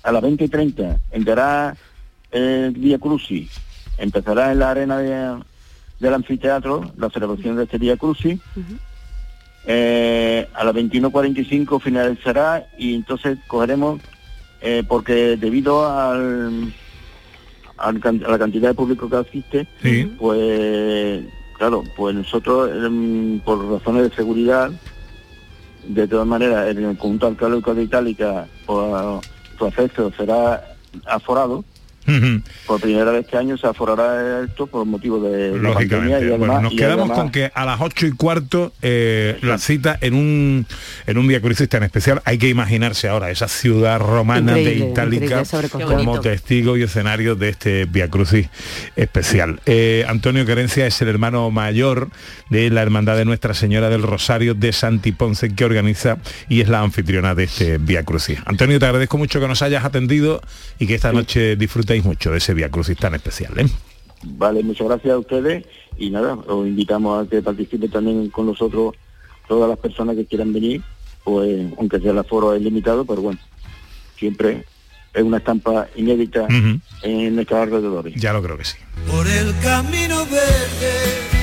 [0.04, 1.76] a las 20.30 entrará
[2.32, 3.50] el Vía Crucis,
[3.98, 5.44] empezará en la arena de-
[6.00, 8.39] del anfiteatro la celebración de este Vía Crucis,
[9.66, 14.02] Eh, a las 21.45 finalizará y entonces cogeremos,
[14.63, 16.73] eh, porque debido al,
[17.78, 19.67] a la cantidad de público que asiste,
[20.17, 21.26] pues
[21.58, 24.71] claro, pues nosotros em, por razones de seguridad
[25.86, 29.21] de todas maneras, en el conjunto arqueológico de Itálica, por,
[29.58, 31.65] su acceso será aforado.
[32.68, 36.26] Por primera vez este año se aforará esto por motivo de la pandemia Lógicamente.
[36.26, 39.58] y Bueno, nos y quedamos además- con que a las ocho y cuarto eh, la
[39.58, 40.66] cita en un
[41.08, 42.22] en un Via Crucis tan especial.
[42.26, 45.44] Hay que imaginarse ahora esa ciudad romana Increíble, de Itálica
[45.86, 48.48] como testigo y escenario de este Via Crucis
[48.96, 49.60] especial.
[49.66, 52.10] Eh, Antonio Querencia es el hermano mayor
[52.50, 56.18] de la Hermandad de Nuestra Señora del Rosario de Santi Ponce que organiza
[56.50, 58.39] y es la anfitriona de este Via Crucis.
[58.46, 60.42] Antonio, te agradezco mucho que nos hayas atendido
[60.80, 61.56] y que esta noche
[61.94, 63.58] disfrutéis mucho de ese Via Crucis tan especial.
[63.58, 63.66] ¿eh?
[64.24, 65.66] Vale, muchas gracias a ustedes
[65.98, 68.96] y nada, os invitamos a que participen también con nosotros
[69.48, 70.82] todas las personas que quieran venir,
[71.24, 73.40] pues aunque sea el aforo es limitado, pero bueno,
[74.18, 74.66] siempre
[75.14, 76.48] es una estampa inédita
[77.04, 78.16] en nuestros alrededores.
[78.16, 78.78] Ya lo creo que sí.
[79.10, 81.34] Por el camino verde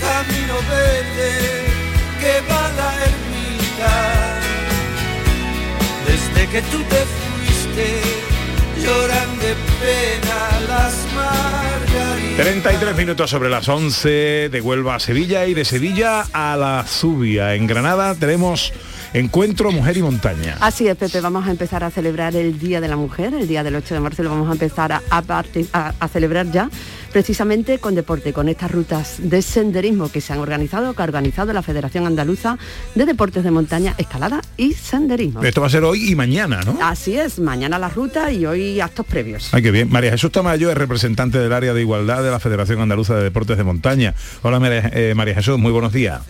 [0.00, 1.30] camino verde
[2.20, 3.94] que va a la ermita.
[6.06, 8.29] Desde que tú te fuiste,
[8.82, 12.36] lloran de pena las margaritas.
[12.36, 17.54] 33 minutos sobre las 11 de Huelva a Sevilla y de Sevilla a la Zubia.
[17.54, 18.72] En Granada tenemos
[19.14, 20.56] encuentro Mujer y Montaña.
[20.60, 23.62] Así es, Pepe, vamos a empezar a celebrar el Día de la Mujer, el día
[23.62, 26.70] del 8 de marzo lo vamos a empezar a, a parti- a- a celebrar ya,
[27.12, 31.52] precisamente con deporte, con estas rutas de senderismo que se han organizado, que ha organizado
[31.52, 32.56] la Federación Andaluza
[32.94, 35.42] de Deportes de Montaña, Escalada y Senderismo.
[35.42, 36.78] Esto va a ser hoy y mañana, ¿no?
[36.80, 39.52] Así es, mañana la ruta y hoy actos previos.
[39.52, 39.90] Ay, qué bien.
[39.90, 43.56] María Jesús Tamayo es representante del área de igualdad de la Federación Andaluza de Deportes
[43.56, 44.14] de Montaña.
[44.42, 46.20] Hola María, eh, María Jesús, muy buenos días.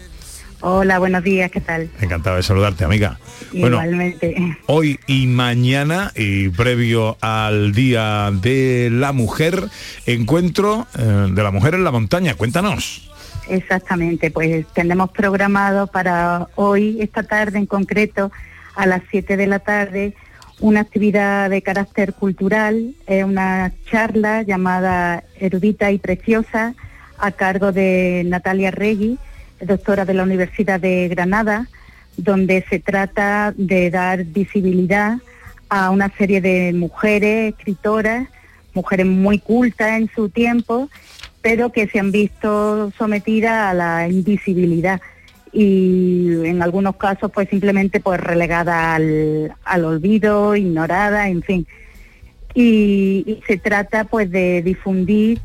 [0.63, 1.89] Hola, buenos días, ¿qué tal?
[2.01, 3.19] Encantado de saludarte, amiga.
[3.53, 4.59] Bueno, Igualmente.
[4.67, 9.69] hoy y mañana, y previo al Día de la Mujer,
[10.05, 12.35] encuentro eh, de la mujer en la montaña.
[12.35, 13.11] Cuéntanos.
[13.49, 18.31] Exactamente, pues tenemos programado para hoy, esta tarde en concreto,
[18.77, 20.15] a las 7 de la tarde,
[20.61, 26.75] una actividad de carácter cultural, eh, una charla llamada Erudita y Preciosa,
[27.19, 29.19] a cargo de Natalia Regui,
[29.61, 31.69] doctora de la Universidad de Granada,
[32.17, 35.19] donde se trata de dar visibilidad
[35.69, 38.29] a una serie de mujeres escritoras,
[38.75, 40.89] mujeres muy cultas en su tiempo,
[41.43, 45.01] pero que se han visto sometidas a la invisibilidad
[45.53, 51.67] y en algunos casos pues simplemente pues relegada al, olvido, ignorada, en fin.
[52.55, 55.41] Y, y se trata pues de difundir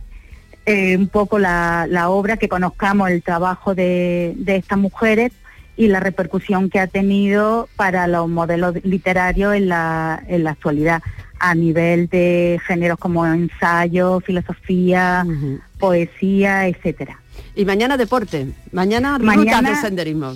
[0.66, 5.32] eh, un poco la, la obra, que conozcamos el trabajo de, de estas mujeres
[5.78, 11.02] y la repercusión que ha tenido para los modelos literarios en la, en la actualidad,
[11.40, 15.26] a nivel de géneros como ensayo, filosofía,
[15.80, 17.20] poesía, etcétera.
[17.56, 20.34] Y mañana deporte, mañana, Mañana- rutas de senderismo.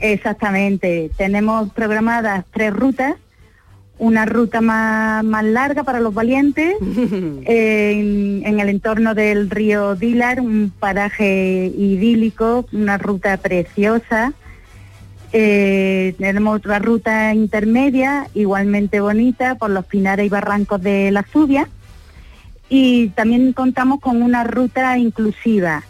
[0.00, 1.10] Exactamente.
[1.16, 3.14] Tenemos programadas tres rutas.
[4.00, 10.40] Una ruta más, más larga para los valientes en, en el entorno del río Dilar,
[10.40, 14.32] un paraje idílico, una ruta preciosa.
[15.32, 21.68] Eh, tenemos otra ruta intermedia, igualmente bonita, por los pinares y barrancos de la Zubia.
[22.68, 25.84] Y también contamos con una ruta inclusiva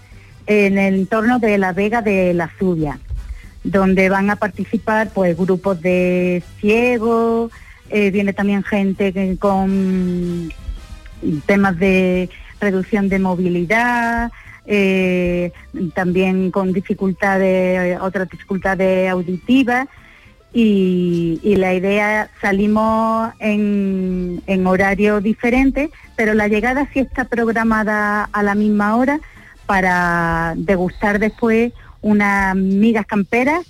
[0.46, 2.98] en el entorno de la Vega de la Zubia,
[3.62, 7.52] donde van a participar pues grupos de ciegos,
[7.90, 10.52] eh, viene también gente con
[11.46, 14.30] temas de reducción de movilidad,
[14.66, 15.52] eh,
[15.94, 19.88] también con dificultades, otras dificultades auditivas.
[20.52, 28.24] Y, y la idea, salimos en, en horario diferente, pero la llegada sí está programada
[28.24, 29.20] a la misma hora
[29.66, 31.72] para degustar después
[32.02, 33.64] unas migas camperas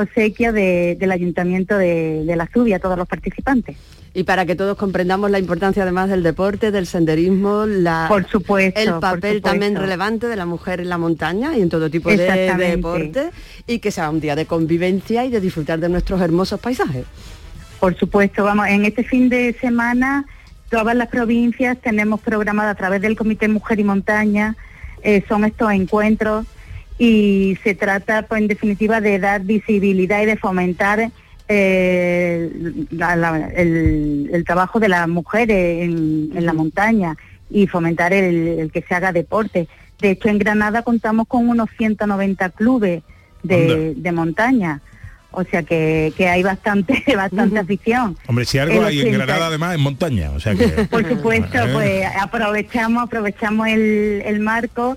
[0.00, 3.76] obsequio de- del Ayuntamiento de, de la Zubia a todos los participantes.
[4.14, 8.80] Y para que todos comprendamos la importancia además del deporte, del senderismo, la, Por supuesto,
[8.80, 12.08] el por papel también relevante de la mujer en la montaña y en todo tipo
[12.08, 13.30] de, de deporte
[13.66, 17.04] y que sea un día de convivencia y de disfrutar de nuestros hermosos paisajes.
[17.78, 20.24] Por supuesto, vamos, en este fin de semana
[20.70, 24.56] todas las provincias tenemos programado a través del Comité Mujer y Montaña,
[25.02, 26.46] eh, son estos encuentros
[26.98, 31.10] y se trata, pues, en definitiva, de dar visibilidad y de fomentar
[31.48, 32.50] eh,
[32.90, 37.16] la- la- el, el trabajo de las mujeres en, en la montaña
[37.50, 39.68] y fomentar el, el que se haga deporte.
[40.00, 43.02] De hecho, en Granada contamos con unos 190 clubes
[43.42, 44.80] de, de montaña.
[45.30, 48.16] O sea que, que hay bastante, bastante afición.
[48.26, 49.24] Hombre, si algo El hay en 80.
[49.26, 50.66] Granada además en montaña, o sea que...
[50.90, 54.96] Por supuesto, pues aprovechamos, aprovechamos el, el marco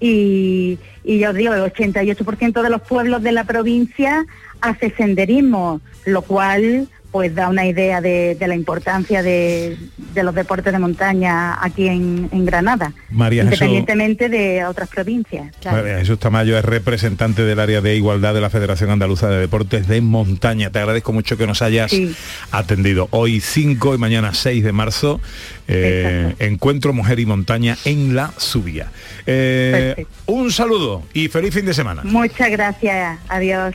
[0.00, 4.26] y, y yo os digo, el 88% de los pueblos de la provincia
[4.60, 9.76] hace senderismo, lo cual pues da una idea de, de la importancia de,
[10.14, 13.60] de los deportes de montaña aquí en, en Granada, María Jesús.
[13.68, 15.52] independientemente de otras provincias.
[15.64, 19.86] María Jesús Tamayo es representante del área de igualdad de la Federación Andaluza de Deportes
[19.86, 20.70] de Montaña.
[20.70, 22.12] Te agradezco mucho que nos hayas Sí.
[22.50, 23.06] atendido.
[23.12, 25.20] Hoy 5 y mañana 6 de marzo,
[25.68, 28.88] eh, encuentro Mujer y Montaña en la Subía.
[29.24, 32.02] Eh, un saludo y feliz fin de semana.
[32.04, 33.72] Muchas gracias, adiós.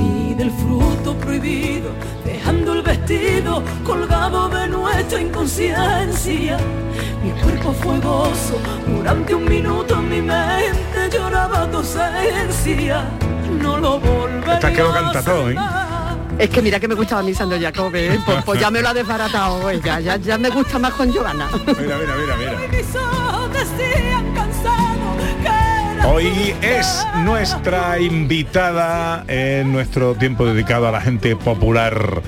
[0.00, 1.75] y del fruto prohibido,
[2.26, 6.58] dejando el vestido colgado de nuestra inconsciencia.
[7.22, 13.04] Mi cuerpo fuegoso, durante un minuto mi mente lloraba tu ausencia.
[13.60, 15.56] No lo volveré Esta que lo a canta todo, ¿eh?
[16.38, 18.20] Es que mira que me gustaba mi Sandro Jacobe, ¿eh?
[18.26, 21.48] pues, pues ya me lo ha desbaratado, ya, ya, ya me gusta más con Giovanna.
[21.66, 22.52] Mira, mira, mira, mira.
[26.08, 32.22] Hoy es nuestra invitada en nuestro tiempo dedicado a la gente popular.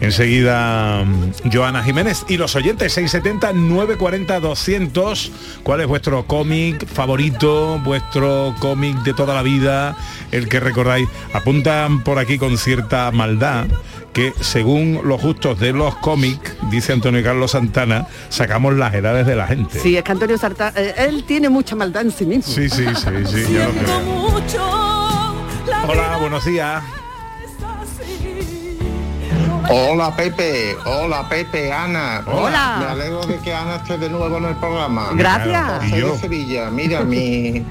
[0.00, 5.32] Enseguida, mm, Joana Jiménez y los oyentes 670 940 200.
[5.62, 7.80] ¿Cuál es vuestro cómic favorito?
[7.84, 9.96] Vuestro cómic de toda la vida,
[10.32, 11.08] el que recordáis.
[11.32, 13.66] Apuntan por aquí con cierta maldad
[14.12, 19.36] que según los gustos de los cómics, dice Antonio Carlos Santana, sacamos las edades de
[19.36, 19.78] la gente.
[19.78, 22.52] Sí, es que Antonio Sarta, eh, él tiene mucha maldad en sí mismo.
[22.52, 24.50] Sí, sí, sí, sí, yo lo creo.
[25.88, 26.82] Hola, buenos días.
[29.72, 32.24] Hola Pepe, hola Pepe, Ana.
[32.26, 32.76] Hola.
[32.80, 35.10] Me alegro de que Ana esté de nuevo en el programa.
[35.14, 35.90] Gracias.
[35.90, 36.70] Soy de Sevilla.
[36.70, 37.64] Mira, mi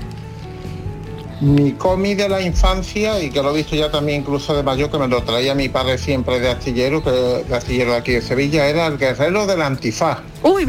[1.42, 4.92] mi cómic de la infancia y que lo he visto ya también incluso de mayor,
[4.92, 8.22] que me lo traía mi padre siempre de astillero, que de astillero de aquí de
[8.22, 10.20] Sevilla, era el guerrero del antifaz.
[10.44, 10.66] Uy,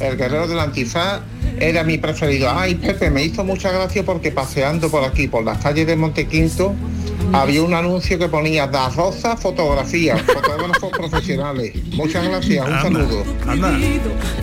[0.00, 1.20] El guerrero del antifaz
[1.58, 2.50] era mi preferido.
[2.50, 6.74] Ay, Pepe, me hizo mucha gracia porque paseando por aquí, por las calles de Montequinto,
[7.32, 11.72] había un anuncio que ponía Da Rosa Fotografía, fotógrafos profesionales.
[11.94, 13.24] Muchas gracias, un saludo.
[13.46, 13.72] Anda.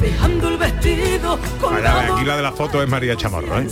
[0.02, 3.68] Dejando el vestido Vaya, aquí la de la foto es María Chamorro, ¿eh?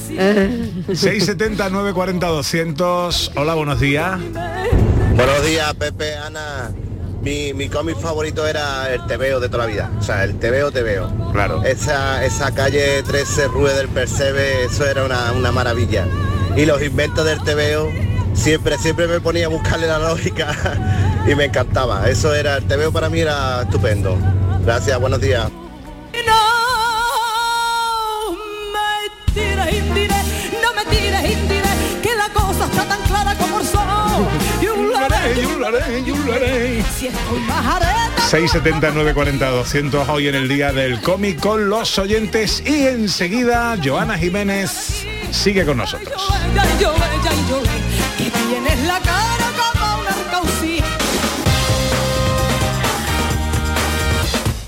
[0.87, 3.31] 670 940 200.
[3.35, 4.19] Hola, buenos días.
[5.15, 6.71] Buenos días, Pepe, Ana.
[7.21, 9.91] Mi, mi cómic favorito era el Tebeo de toda la vida.
[9.99, 11.11] O sea, el Tebeo, Tebeo.
[11.31, 11.63] Claro.
[11.63, 16.07] Esa, esa calle 13 Rue del Percebe, eso era una, una maravilla.
[16.57, 17.91] Y los inventos del Tebeo,
[18.41, 20.55] siempre, siempre me ponía a buscarle la lógica
[21.31, 22.09] y me encantaba.
[22.09, 24.17] Eso era, el Tebeo para mí era estupendo.
[24.65, 25.47] Gracias, buenos días.
[28.73, 30.15] me tires indire,
[30.61, 31.69] no me tires indire,
[32.01, 33.81] que la cosa está tan clara como el sol.
[36.97, 41.97] Si estoy más areta, 670 940 200 hoy en el día del cómic con los
[41.97, 46.21] oyentes y enseguida Joana Jiménez sigue con nosotros.
[48.51, 50.79] Tienes la cara como una arcaucí.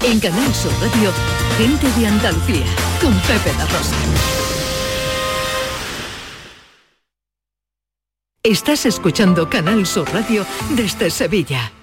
[0.03, 1.11] En Canal Sur Radio,
[1.57, 2.65] gente de Andalucía,
[3.01, 3.95] con Pepe la Rosa.
[8.41, 11.82] Estás escuchando Canal Sur Radio desde Sevilla.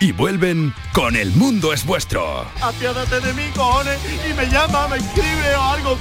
[0.00, 2.46] y vuelven con El Mundo es Vuestro.
[2.60, 3.98] Apiádate de mí, cojones,
[4.28, 5.98] y me llama, me escribe o algo.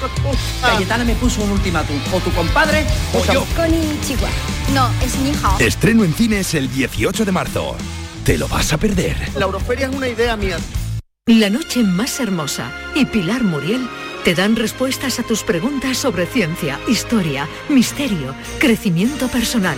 [0.61, 1.97] Cayetana me puso un ultimátum.
[2.13, 3.45] O tu compadre o yo.
[3.55, 4.29] Konnichiwa.
[4.73, 5.59] No, es ni hao.
[5.59, 7.75] Estreno en cines el 18 de marzo.
[8.23, 9.17] ¿Te lo vas a perder?
[9.35, 10.57] La Euroferia es una idea mía.
[11.25, 13.87] La noche más hermosa y Pilar Muriel
[14.23, 19.77] te dan respuestas a tus preguntas sobre ciencia, historia, misterio, crecimiento personal,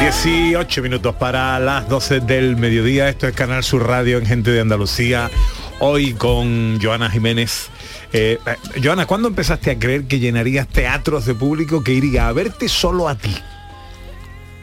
[0.00, 3.10] 18 minutos para las 12 del mediodía.
[3.10, 5.30] Esto es Canal Sur Radio en Gente de Andalucía.
[5.78, 7.68] Hoy con Joana Jiménez.
[8.14, 12.32] Eh, eh, Joana, ¿cuándo empezaste a creer que llenarías teatros de público que iría a
[12.32, 13.36] verte solo a ti?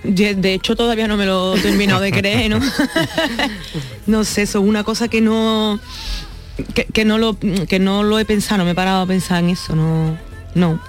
[0.03, 2.59] De de hecho todavía no me lo he terminado de creer, ¿no?
[4.07, 5.79] no sé, eso es una cosa que no
[6.73, 9.43] que, que no lo que no lo he pensado, no me he parado a pensar
[9.43, 10.17] en eso, no.
[10.55, 10.79] No.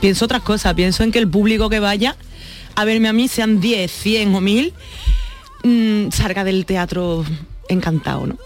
[0.00, 2.16] Pienso otras cosas, pienso en que el público que vaya
[2.74, 4.74] a verme a mí, sean 10, 100 o 1000,
[5.64, 7.24] mm, salga del teatro
[7.68, 8.38] encantado, ¿no?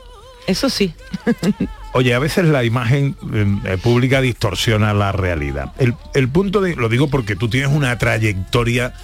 [0.47, 0.95] Eso sí.
[1.93, 3.17] Oye, a veces la imagen
[3.65, 5.73] eh, pública distorsiona la realidad.
[5.79, 8.95] El, el punto de, lo digo porque tú tienes una trayectoria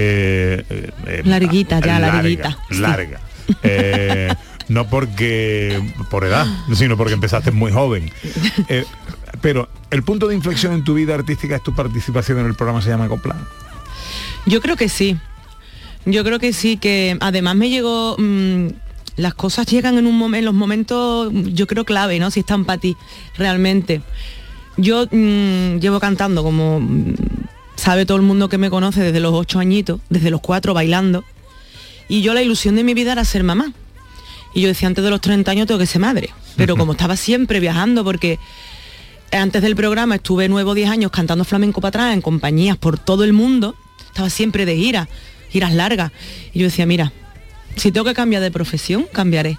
[0.00, 2.58] eh, eh, eh, Larguita ya, larga, larguita.
[2.70, 3.20] larga.
[4.68, 8.10] No porque por edad, sino porque empezaste muy joven.
[9.40, 12.82] Pero el punto de inflexión en tu vida artística es tu participación en el programa
[12.82, 13.36] se llama Copla.
[14.46, 15.16] Yo creo que sí.
[16.04, 18.16] Yo creo que sí, que además me llegó...
[18.18, 18.68] mm,
[19.16, 22.30] las cosas llegan en, un momen- en los momentos, yo creo, clave, ¿no?
[22.30, 22.96] Si están para ti,
[23.36, 24.00] realmente.
[24.76, 27.14] Yo mm, llevo cantando como mm,
[27.74, 31.24] sabe todo el mundo que me conoce desde los ocho añitos, desde los cuatro bailando.
[32.08, 33.72] Y yo la ilusión de mi vida era ser mamá.
[34.54, 36.30] Y yo decía, antes de los 30 años tengo que ser madre.
[36.56, 38.38] Pero como estaba siempre viajando, porque
[39.32, 43.00] antes del programa estuve nueve o diez años cantando flamenco para atrás en compañías por
[43.00, 43.74] todo el mundo,
[44.08, 45.08] estaba siempre de gira,
[45.50, 46.12] giras largas.
[46.52, 47.12] Y yo decía, mira,
[47.76, 49.58] si tengo que cambiar de profesión, cambiaré.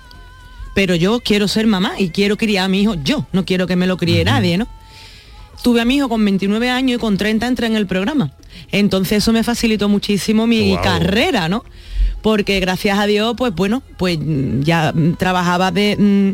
[0.76, 3.76] Pero yo quiero ser mamá y quiero criar a mi hijo yo, no quiero que
[3.76, 4.68] me lo críe nadie, ¿no?
[5.64, 8.32] Tuve a mi hijo con 29 años y con 30 entré en el programa.
[8.72, 11.66] Entonces eso me facilitó muchísimo mi carrera, ¿no?
[12.22, 14.20] Porque gracias a Dios, pues bueno, pues
[14.62, 16.32] ya trabajaba de mm,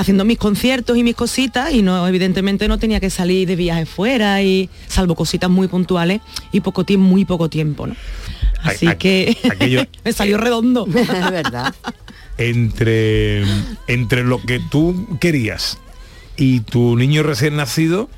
[0.00, 3.84] haciendo mis conciertos y mis cositas y no evidentemente no tenía que salir de viaje
[3.84, 6.20] fuera y salvo cositas muy puntuales
[6.52, 7.96] y poco tiempo, muy poco tiempo, ¿no?
[8.62, 10.86] Así que aquello- me salió redondo.
[10.96, 11.74] Es verdad.
[12.38, 13.42] entre,
[13.88, 15.78] entre lo que tú querías
[16.36, 18.08] y tu niño recién nacido,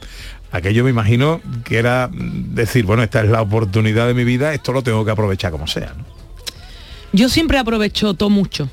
[0.52, 4.72] aquello me imagino que era decir, bueno, esta es la oportunidad de mi vida, esto
[4.72, 5.94] lo tengo que aprovechar como sea.
[5.96, 6.04] ¿no?
[7.12, 8.68] Yo siempre aprovecho todo mucho.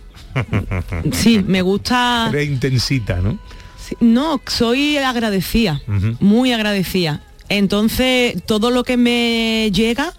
[1.13, 2.27] Sí, me gusta.
[2.29, 3.38] Eres intensita, ¿no?
[3.83, 5.81] Sí, No, soy agradecida,
[6.19, 7.21] muy agradecida.
[7.49, 10.13] Entonces, todo lo que me llega,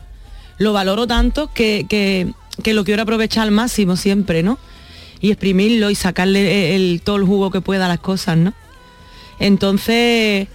[0.59, 4.59] lo valoro tanto que, que- que lo quiero aprovechar al máximo siempre, ¿no?
[5.21, 8.55] Y exprimirlo y sacarle el, el- todo el jugo que pueda a las cosas, ¿no?
[9.39, 10.49] Entonces,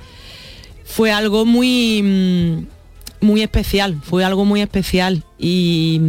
[0.85, 6.01] fue algo muy, mm, muy especial, fue algo muy especial y,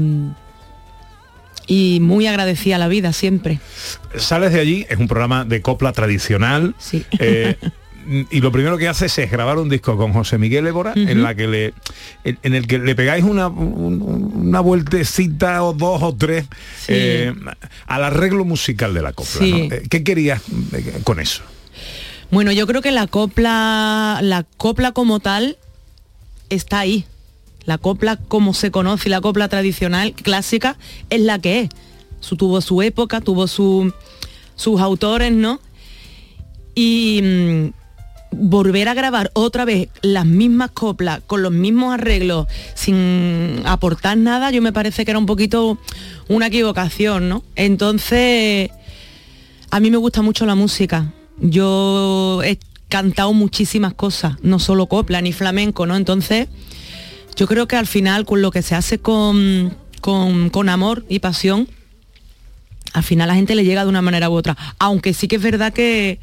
[1.67, 3.59] y muy agradecida a la vida siempre.
[4.17, 6.75] Sales de allí, es un programa de copla tradicional.
[7.19, 7.57] eh,
[8.31, 11.35] y lo primero que haces es grabar un disco con José Miguel Évora en la
[11.35, 11.73] que le
[12.23, 14.03] en, en el que le pegáis una, un-
[14.35, 16.45] una vueltecita o dos o tres
[16.89, 17.33] eh,
[17.87, 19.39] al arreglo musical de la copla.
[19.39, 19.53] Sí.
[19.53, 19.75] ¿no?
[19.75, 20.43] Eh, ¿Qué querías
[21.05, 21.43] con eso?
[22.31, 25.57] Bueno, yo creo que la copla, la copla como tal
[26.51, 27.07] está ahí.
[27.67, 30.77] La copla como se conoce, la copla tradicional, clásica,
[31.11, 31.69] es la que es.
[32.37, 33.93] Tuvo su época, tuvo su-
[34.57, 35.61] sus autores, ¿no?
[36.75, 37.67] Y mm,
[38.33, 44.51] volver a grabar otra vez las mismas coplas, con los mismos arreglos, sin aportar nada,
[44.51, 45.79] yo me parece que era un poquito
[46.29, 47.45] una equivocación, ¿no?
[47.55, 48.71] Entonces,
[49.71, 51.13] a mí me gusta mucho la música.
[51.39, 52.59] Yo he
[52.89, 55.97] cantado muchísimas cosas, no solo copla ni flamenco, ¿no?
[55.97, 56.49] Entonces,
[57.37, 61.19] yo creo que al final con lo que se hace con, con, con amor y
[61.19, 61.69] pasión,
[62.93, 64.57] al final la gente le llega de una manera u otra.
[64.79, 66.21] Aunque sí que es verdad que,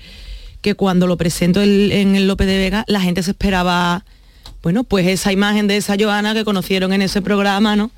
[0.62, 4.06] que cuando lo presento en el López de Vega, la gente se esperaba,
[4.64, 7.92] bueno, pues esa imagen de esa Joana que conocieron en ese programa, ¿no?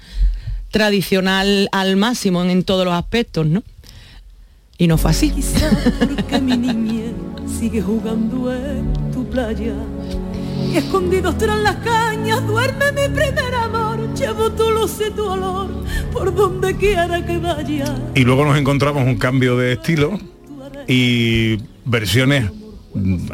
[0.72, 3.64] Tradicional al máximo en, todos los aspectos, ¿no?
[4.80, 5.32] Y no fue así.
[6.00, 7.14] porque mi niñez
[7.60, 9.76] sigue jugando en tu playa.
[10.72, 14.14] Y escondidos tras las cañas duerme mi primer amor.
[14.16, 15.70] Llevo tu luz y tu olor
[16.12, 17.96] por donde quiera que vaya.
[18.16, 20.20] Y luego nos encontramos un cambio de estilo
[20.88, 22.52] y versiones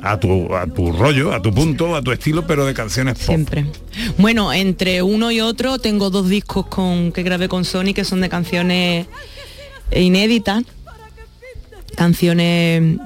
[0.02, 3.28] a tu, a tu rollo, a tu punto, a tu estilo, pero de canciones pop.
[3.28, 3.66] Siempre.
[4.18, 8.22] Bueno, entre uno y otro tengo dos discos con, que grabé con Sony que son
[8.22, 9.08] de canciones
[9.92, 10.64] inéditas,
[11.96, 12.98] canciones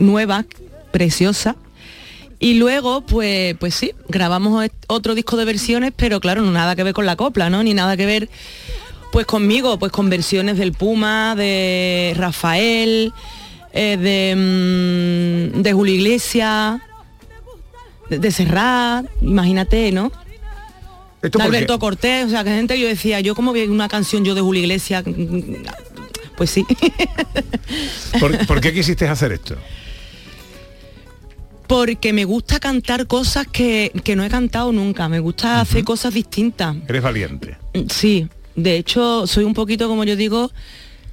[0.00, 0.44] nuevas,
[0.90, 1.56] preciosas.
[2.42, 6.82] Y luego, pues, pues sí, grabamos otro disco de versiones, pero claro, no nada que
[6.82, 7.62] ver con la copla, ¿no?
[7.62, 8.28] Ni nada que ver
[9.12, 13.12] pues conmigo, pues con versiones del Puma, de Rafael,
[13.72, 16.80] eh, de, mm, de Julio Iglesias,
[18.10, 20.10] de, de Serrat, imagínate, ¿no?
[21.20, 24.24] De porque- Alberto Cortés, o sea, que gente yo decía, yo como vi una canción
[24.24, 25.04] yo de Julio Iglesias,
[26.36, 26.66] pues sí.
[28.18, 29.54] ¿Por, por qué quisiste hacer esto?
[31.72, 36.12] Porque me gusta cantar cosas que, que no he cantado nunca, me gusta hacer cosas
[36.12, 36.76] distintas.
[36.86, 37.56] Eres valiente.
[37.88, 40.50] Sí, de hecho soy un poquito, como yo digo,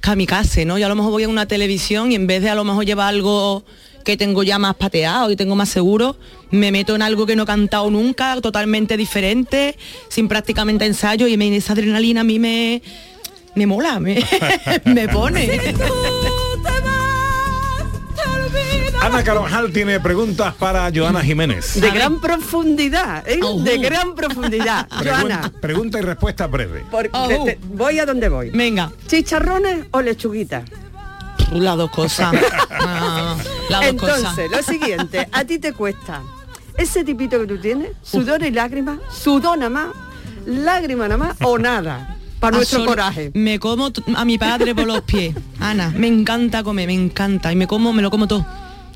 [0.00, 0.76] kamikaze, ¿no?
[0.76, 2.84] Yo a lo mejor voy a una televisión y en vez de a lo mejor
[2.84, 3.64] llevar algo
[4.04, 6.18] que tengo ya más pateado y tengo más seguro,
[6.50, 9.78] me meto en algo que no he cantado nunca, totalmente diferente,
[10.10, 12.82] sin prácticamente ensayo y me, esa adrenalina a mí me,
[13.54, 14.22] me mola, me,
[14.84, 15.58] me pone.
[19.00, 21.80] Ana Carvajal tiene preguntas para Joana Jiménez.
[21.80, 23.40] De gran profundidad, ¿eh?
[23.64, 24.86] de gran profundidad.
[24.90, 26.84] Joana, Pregunta, pregunta y respuesta breve.
[26.90, 28.50] por- te- te- voy a donde voy.
[28.50, 28.92] Venga.
[29.06, 30.64] ¿Chicharrones o lechuguitas?
[31.52, 32.32] Las dos cosas.
[32.82, 33.36] Ah,
[33.68, 34.18] las dos cosas.
[34.38, 36.22] Entonces, lo siguiente, a ti te cuesta
[36.78, 39.86] ese tipito que tú tienes, sudor y lágrimas, sudor nada más,
[40.46, 43.30] lágrima nada más o nada, para nuestro Absolu- coraje.
[43.34, 45.34] Me como a mi padre por los pies.
[45.60, 47.52] Ana, me encanta comer, me encanta.
[47.52, 48.46] Y me como, me lo como todo.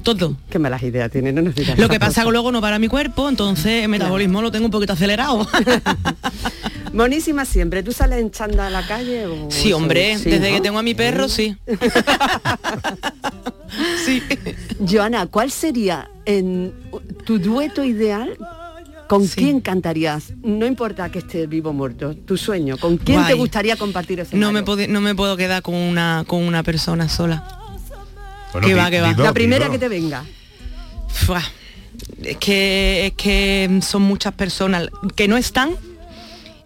[0.05, 0.37] Todo.
[0.51, 3.27] Qué malas ideas tiene, no digas Lo que pasa que luego no para mi cuerpo,
[3.29, 5.49] entonces el metabolismo lo tengo un poquito acelerado.
[6.93, 7.83] Monísima siempre.
[7.83, 9.27] ¿Tú sales en chanda a la calle?
[9.27, 10.57] O Sí, hombre, Sí, desde ¿no?
[10.57, 11.57] que tengo a mi perro, sí.
[14.87, 16.73] Joana, ¿cuál sería en
[17.25, 18.37] tu dueto ideal?
[19.09, 20.33] ¿Con quién cantarías?
[20.43, 22.77] No importa que esté vivo o muerto, tu sueño.
[22.77, 26.25] ¿Con quién te gustaría compartir ese No me, puedo, no me puedo quedar con una,
[26.27, 27.64] con una persona sola.
[28.55, 29.13] Bueno, que va, que va.
[29.15, 30.25] dos, La primera que te venga.
[31.09, 31.43] Fua.
[32.23, 35.77] Es que, es que son muchas personas que no están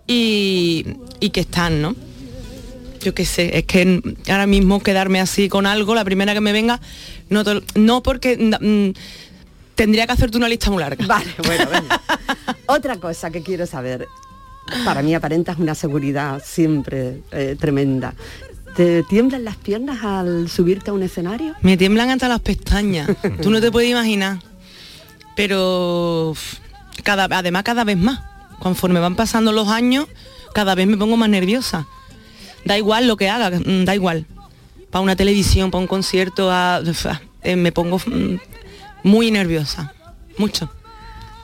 [0.07, 0.86] y,
[1.18, 1.97] y que están, ¿no?
[3.01, 6.53] Yo qué sé, es que ahora mismo quedarme así con algo, la primera que me
[6.53, 6.78] venga,
[7.30, 7.43] no,
[7.74, 8.99] no porque mm,
[9.74, 11.05] tendría que hacerte una lista muy larga.
[11.07, 12.03] Vale, bueno, venga.
[12.66, 14.07] Otra cosa que quiero saber.
[14.84, 18.14] Para mí aparentas una seguridad siempre eh, tremenda.
[18.78, 21.56] ¿Te tiemblan las piernas al subirte a un escenario?
[21.62, 23.10] Me tiemblan hasta las pestañas.
[23.42, 24.38] Tú no te puedes imaginar.
[25.34, 26.32] Pero
[27.02, 28.20] cada, además cada vez más.
[28.60, 30.06] Conforme van pasando los años,
[30.54, 31.88] cada vez me pongo más nerviosa.
[32.64, 34.26] Da igual lo que haga, mm, da igual.
[34.90, 38.36] Para una televisión, para un concierto, a- ah, eh, me pongo mm,
[39.02, 39.92] muy nerviosa.
[40.38, 40.70] Mucho.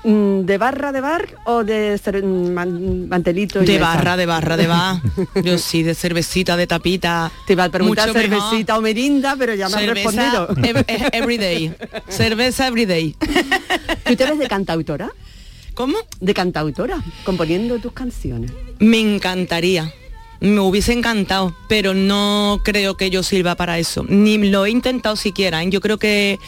[0.04, 3.62] Mm, ¿De barra de bar o de cer- man- mantelito?
[3.62, 3.84] y De mesa?
[3.94, 5.00] barra, de barra, de bar.
[5.42, 7.32] Yo sí, de cervecita, de tapita.
[7.46, 8.38] Te iba a preguntar Mucho mejor.
[8.50, 10.48] cervecita o merinda, pero ya me has Cerveza respondido.
[10.74, 11.74] ev- eh, every day.
[12.08, 13.16] Cerveza every day.
[14.04, 15.10] ¿Tú te ves de cantautora?
[15.74, 15.96] ¿Cómo?
[16.20, 18.52] De cantautora, componiendo tus canciones.
[18.78, 19.92] Me encantaría.
[20.40, 24.04] Me hubiese encantado, pero no creo que yo sirva para eso.
[24.08, 25.62] Ni lo he intentado siquiera.
[25.62, 25.70] ¿eh?
[25.70, 26.38] Yo creo que,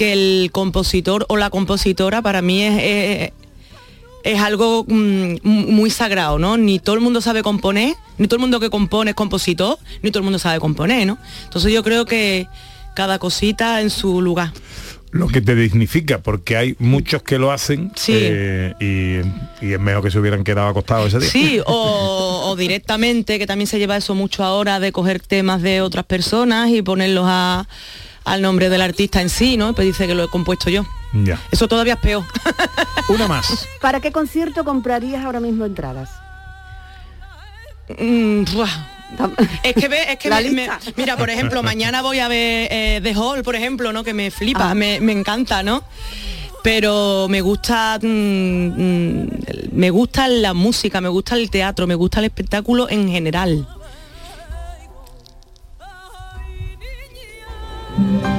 [0.00, 3.32] que el compositor o la compositora para mí es, es,
[4.24, 6.56] es algo mm, muy sagrado, ¿no?
[6.56, 10.10] Ni todo el mundo sabe componer, ni todo el mundo que compone es compositor, ni
[10.10, 11.18] todo el mundo sabe componer, ¿no?
[11.44, 12.46] Entonces yo creo que
[12.94, 14.52] cada cosita en su lugar.
[15.10, 18.12] Lo que te dignifica, porque hay muchos que lo hacen Sí.
[18.16, 18.74] eh,
[19.60, 21.30] y, y es mejor que se hubieran quedado acostados ese día.
[21.30, 25.82] Sí, o, o directamente, que también se lleva eso mucho ahora, de coger temas de
[25.82, 27.66] otras personas y ponerlos a-
[28.32, 29.74] al nombre del artista en sí, ¿no?
[29.74, 30.84] Pues dice que lo he compuesto yo.
[31.12, 31.40] Ya.
[31.50, 32.24] Eso todavía es peor.
[33.08, 33.66] Una más.
[33.80, 36.10] ¿Para qué concierto comprarías ahora mismo entradas?
[37.98, 38.44] Mm.
[39.64, 43.00] Es que ve, es que me- me- mira, por ejemplo, mañana voy a ver eh,
[43.02, 44.04] The Hall, por ejemplo, ¿no?
[44.04, 44.74] Que me flipa, Ah.
[44.76, 45.82] me, me encanta, ¿no?
[46.62, 49.28] Pero me gusta mm, mm,
[49.72, 53.66] me gusta la música, me gusta el teatro, me gusta el espectáculo en general.
[58.00, 58.29] Thank you.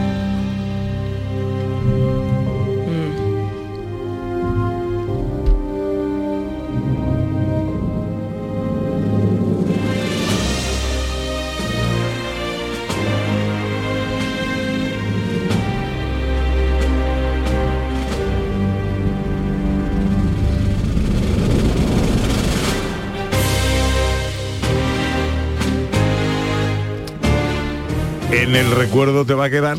[28.41, 29.77] En el recuerdo te va a quedar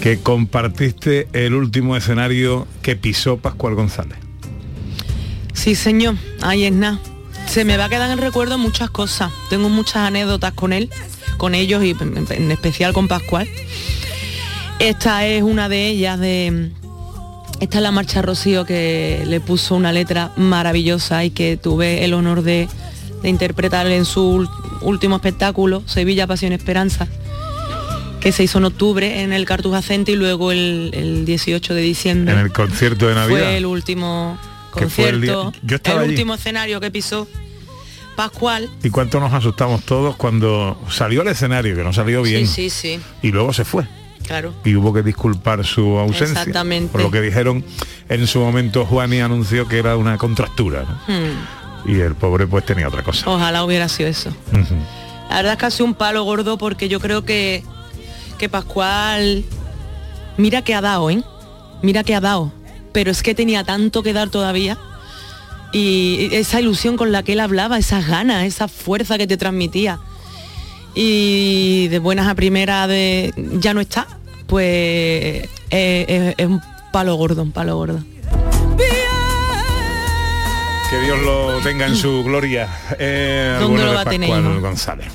[0.00, 4.18] que compartiste el último escenario que pisó Pascual González.
[5.52, 6.98] Sí, señor, ahí es nada.
[7.46, 9.30] Se me va a quedar en el recuerdo muchas cosas.
[9.48, 10.90] Tengo muchas anécdotas con él,
[11.36, 13.48] con ellos y en especial con Pascual.
[14.80, 16.72] Esta es una de ellas de
[17.60, 22.12] esta es la marcha Rocío que le puso una letra maravillosa y que tuve el
[22.12, 22.68] honor de,
[23.22, 24.48] de interpretar en su
[24.84, 27.08] último espectáculo, Sevilla Pasión Esperanza,
[28.20, 31.82] que se hizo en octubre en el Cartuja Center y luego el, el 18 de
[31.82, 33.38] diciembre En el concierto de Navidad.
[33.38, 34.38] fue el último
[34.72, 37.28] fue el concierto, yo estaba el último escenario que pisó
[38.16, 38.70] Pascual.
[38.82, 42.46] Y cuánto nos asustamos todos cuando salió al escenario, que no salió bien.
[42.46, 43.86] Sí, sí, sí, Y luego se fue.
[44.24, 44.54] claro.
[44.64, 46.38] Y hubo que disculpar su ausencia.
[46.38, 46.92] Exactamente.
[46.92, 47.64] Por lo que dijeron
[48.08, 50.84] en su momento Juani anunció que era una contractura.
[50.84, 51.14] ¿no?
[51.14, 53.28] Hmm, Y el pobre pues tenía otra cosa.
[53.30, 54.30] Ojalá hubiera sido eso.
[55.28, 57.62] La verdad es casi un palo gordo porque yo creo que,
[58.38, 59.44] que Pascual,
[60.36, 61.22] mira que ha dado, ¿eh?
[61.82, 62.52] Mira que ha dado.
[62.92, 64.78] Pero es que tenía tanto que dar todavía.
[65.72, 69.98] Y esa ilusión con la que él hablaba, esas ganas, esa fuerza que te transmitía.
[70.94, 74.06] Y de buenas a primeras de ya no está,
[74.46, 76.60] pues eh, es, es un
[76.92, 77.98] palo gordo, un palo gordo.
[80.94, 82.68] Que Dios lo tenga en su gloria.
[83.00, 84.60] Eh, ¿Dónde bueno lo va a tener?
[84.60, 85.08] González.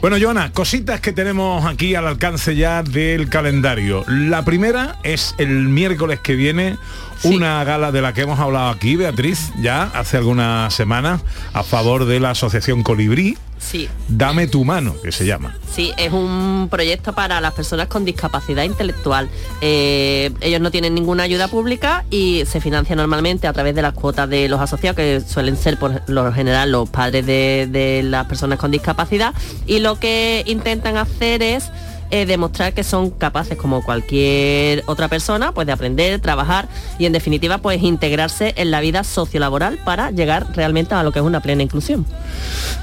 [0.00, 4.04] Bueno, Joana, cositas que tenemos aquí al alcance ya del calendario.
[4.08, 6.76] La primera es el miércoles que viene
[7.24, 12.04] una gala de la que hemos hablado aquí, Beatriz, ya hace algunas semanas, a favor
[12.04, 13.36] de la Asociación Colibrí.
[13.58, 13.88] Sí.
[14.08, 15.56] Dame tu mano, que se llama.
[15.72, 19.28] Sí, es un proyecto para las personas con discapacidad intelectual.
[19.60, 23.92] Eh, ellos no tienen ninguna ayuda pública y se financia normalmente a través de las
[23.92, 28.26] cuotas de los asociados, que suelen ser por lo general los padres de, de las
[28.26, 29.32] personas con discapacidad.
[29.64, 31.70] Y lo que intentan hacer es
[32.12, 37.12] eh, demostrar que son capaces, como cualquier otra persona, pues de aprender, trabajar y en
[37.14, 41.40] definitiva pues integrarse en la vida sociolaboral para llegar realmente a lo que es una
[41.40, 42.04] plena inclusión.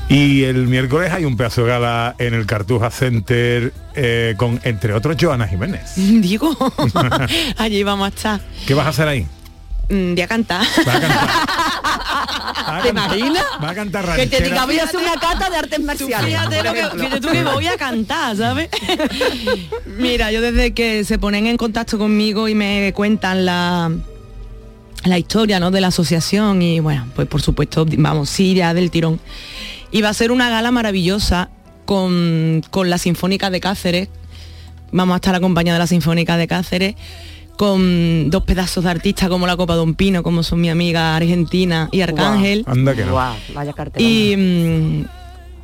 [0.09, 4.93] Y el miércoles hay un pedazo de gala en el Cartuja Center eh, con, entre
[4.93, 5.91] otros, Joana Jiménez.
[5.95, 6.57] Digo,
[7.57, 8.41] allí vamos a estar.
[8.65, 9.27] ¿Qué vas a hacer ahí?
[9.89, 10.65] Mm, voy a cantar.
[12.83, 13.43] ¿Te imaginas?
[13.63, 16.27] Va a cantar Que te diga, voy a hacer una cata de artes marciales.
[16.27, 17.03] Fíjate, por lo que, ejemplo.
[17.03, 18.69] fíjate tú que voy a cantar, ¿sabes?
[19.85, 23.91] Mira, yo desde que se ponen en contacto conmigo y me cuentan la
[25.05, 25.71] la historia ¿no?
[25.71, 29.19] de la asociación y bueno, pues por supuesto, vamos, sí, ya del tirón.
[29.91, 31.49] Y va a ser una gala maravillosa
[31.85, 34.09] con, con la Sinfónica de Cáceres.
[34.91, 36.95] Vamos a estar acompañados de la Sinfónica de Cáceres
[37.59, 41.89] con dos pedazos de artistas como la Copa Don Pino, como son mi amiga Argentina
[41.91, 42.63] y Arcángel.
[42.65, 43.11] Anda que no.
[43.11, 44.01] Guau, vaya cartera.
[44.01, 45.05] Y, mm,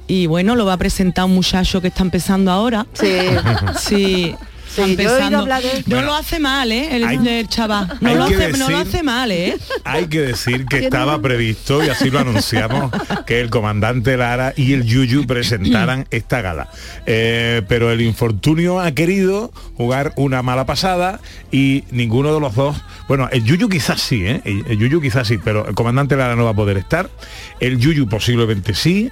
[0.05, 2.85] y bueno, lo va a presentar un muchacho que está empezando ahora.
[2.91, 3.15] Sí.
[3.79, 4.35] Sí.
[4.75, 5.39] Sí, está yo he oído empezando.
[5.39, 6.95] hablar de- No Bueno, lo hace mal, ¿eh?
[6.95, 7.97] El, hay- el chaval.
[8.01, 9.57] No lo, que hace, no lo decir- hace mal, ¿eh?
[9.83, 12.91] Hay que decir que estaba previsto, y así lo anunciamos,
[13.25, 16.69] que el comandante Lara y el Yuyu presentaran esta gala.
[17.05, 21.19] Eh, pero el infortunio ha querido jugar una mala pasada
[21.51, 22.75] y ninguno de los dos,
[23.07, 24.41] bueno, el Yuyu quizás sí, ¿eh?
[24.45, 27.09] el, el Yuyu quizás sí, pero el comandante Lara no va a poder estar,
[27.59, 29.09] el Yuyu posiblemente sí,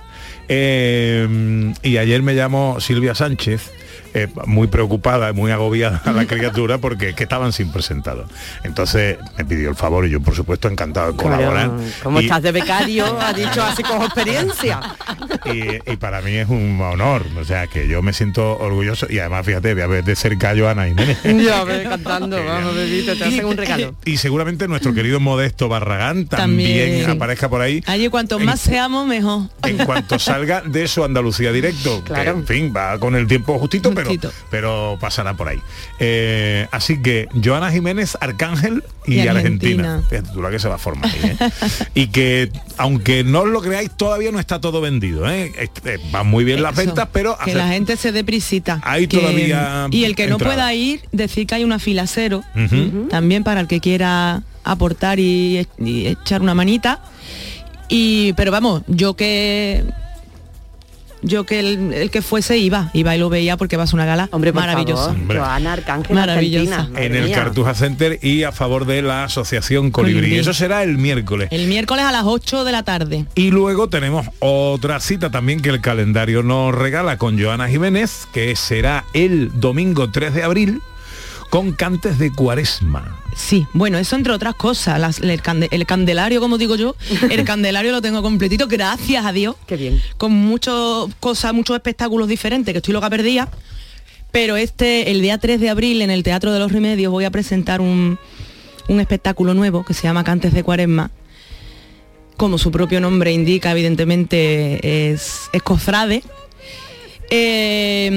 [0.49, 3.71] eh, y ayer me llamó Silvia Sánchez,
[4.13, 8.25] eh, muy preocupada, muy agobiada la criatura porque es que estaban sin presentado.
[8.63, 11.67] Entonces me pidió el favor y yo por supuesto encantado de colaborar.
[11.69, 13.19] Claro, ¿Cómo Y- estás de becario?
[13.19, 14.79] Ha dicho así con experiencia.
[15.45, 19.19] y, y para mí es un honor, o sea que yo me siento orgulloso y
[19.19, 21.17] además fíjate, voy a ver de cerca a Joana Jiménez.
[21.43, 23.95] Ya ves, cantando, vamos, bebito, te hacen un regalo.
[24.05, 27.09] Y seguramente nuestro querido Modesto Barragán también, También.
[27.09, 29.49] aparezca por ahí Allí cuanto más seamos, mejor.
[29.63, 32.03] en cuanto salga de su Andalucía directo.
[32.03, 34.02] que, en fin, va con el tiempo justito, pero,
[34.49, 35.59] pero pasará por ahí.
[35.99, 39.95] Eh, así que Joana Jiménez, Arcángel y, Y Argentina.
[39.95, 40.03] Argentina.
[40.31, 41.49] Fíjate que se va a formar ahí, ¿eh?
[41.95, 45.29] y que aunque no os lo creáis, todavía no está todo vendido.
[45.29, 45.51] ¿eh?
[45.57, 48.79] Este, van muy bien las ventas, pero que hace- la gente se dé prisita.
[48.83, 52.43] Hay Que- todavía Y el que no pueda ir, decir que hay una fila cero,
[53.09, 57.01] también para el que quiera aportar y, y echar una manita.
[57.89, 59.83] Y, pero vamos, yo que
[61.23, 63.95] yo que el, el que fuese iba, iba y lo veía porque va a ser
[63.95, 65.07] una gala Hombre, maravillosa.
[65.11, 65.39] Hombre.
[65.39, 66.75] Joana Arcángel Maravillosa.
[66.81, 67.01] Argentina.
[67.05, 67.31] en el.
[67.31, 70.21] Cartuja Center y a favor de la Asociación Colibrí.
[70.21, 70.39] Colibrí.
[70.39, 71.47] Eso será el miércoles.
[71.51, 73.25] El miércoles a las 8 de la tarde.
[73.35, 78.55] Y luego tenemos otra cita también que el calendario nos regala con Joana Jiménez, que
[78.55, 80.81] será el domingo 3 de abril
[81.53, 83.19] con cantes de cuaresma.
[83.35, 86.95] Sí, bueno, eso entre otras cosas, las- el, cande- el candelario, como digo yo,
[87.29, 89.55] el candelario lo tengo completito, gracias a Dios.
[89.67, 90.01] Qué bien.
[90.17, 90.73] Con muchas
[91.19, 93.51] cosas, muchos espectáculos diferentes, que estoy loca perdida.
[94.31, 97.29] Pero este, el día 3 de abril, en el Teatro de los Remedios, voy a
[97.29, 98.17] presentar un,
[98.87, 101.11] un espectáculo nuevo que se llama Cantes de Cuaresma.
[102.35, 106.23] Como su propio nombre indica, evidentemente es, es cofrade.
[107.29, 108.09] Eh,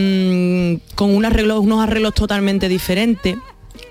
[0.96, 3.36] con un arreglo- unos arreglos totalmente diferentes,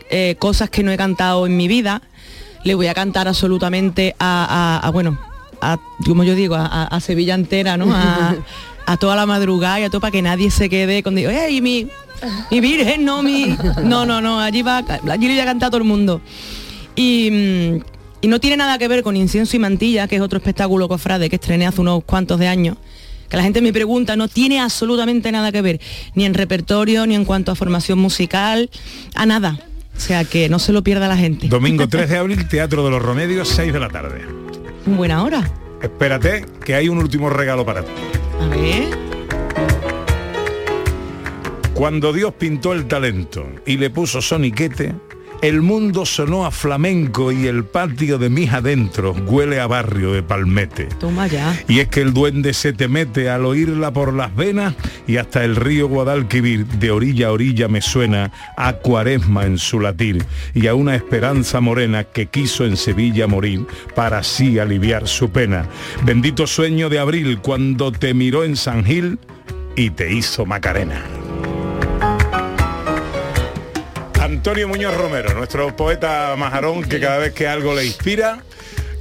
[0.09, 2.01] eh, cosas que no he cantado en mi vida.
[2.65, 5.17] Le voy a cantar absolutamente a, a- a, bueno,
[5.61, 7.93] a, como yo digo, a, Sevilla entera, ¿no?
[7.93, 8.35] A,
[8.87, 11.61] a toda la madrugada y a todo para que nadie se quede con digo, ¡Ey,
[11.61, 11.87] mi,
[12.51, 13.55] mi virgen, no mi!
[13.83, 16.21] No, no, no, allí va, allí le voy a cantar a todo el mundo.
[16.95, 17.83] Y, mm,
[18.21, 21.29] y no tiene nada que ver con Incienso y Mantilla, que es otro espectáculo cofrade
[21.29, 22.77] que estrené hace unos cuantos de años.
[23.29, 25.81] Que la gente me pregunta, no tiene absolutamente nada que ver,
[26.13, 28.69] ni en repertorio, ni en cuanto a formación musical,
[29.15, 29.59] a nada.
[29.95, 31.47] O sea que no se lo pierda la gente.
[31.47, 34.25] Domingo 3 de abril, Teatro de los Remedios, 6 de la tarde.
[34.85, 35.49] Buena hora.
[35.81, 37.91] Espérate, que hay un último regalo para ti.
[38.41, 39.05] A ver.
[41.73, 44.95] Cuando Dios pintó el talento y le puso soniquete,
[45.45, 50.23] El mundo sonó a flamenco y el patio de mis adentros huele a barrio de
[50.23, 50.85] palmete.
[50.99, 51.55] Toma ya.
[51.67, 54.73] Y es que el duende se te mete al oírla por las venas
[55.05, 59.79] y hasta el río Guadalquivir de orilla a orilla me suena a cuaresma en su
[59.79, 60.25] latir
[60.55, 65.67] y a una esperanza morena que quiso en Sevilla morir para así aliviar su pena.
[66.05, 69.19] Bendito sueño de abril cuando te miró en San Gil
[69.75, 71.03] y te hizo Macarena.
[74.25, 78.39] Antonio Muñoz Romero, nuestro poeta majarón que cada vez que algo le inspira,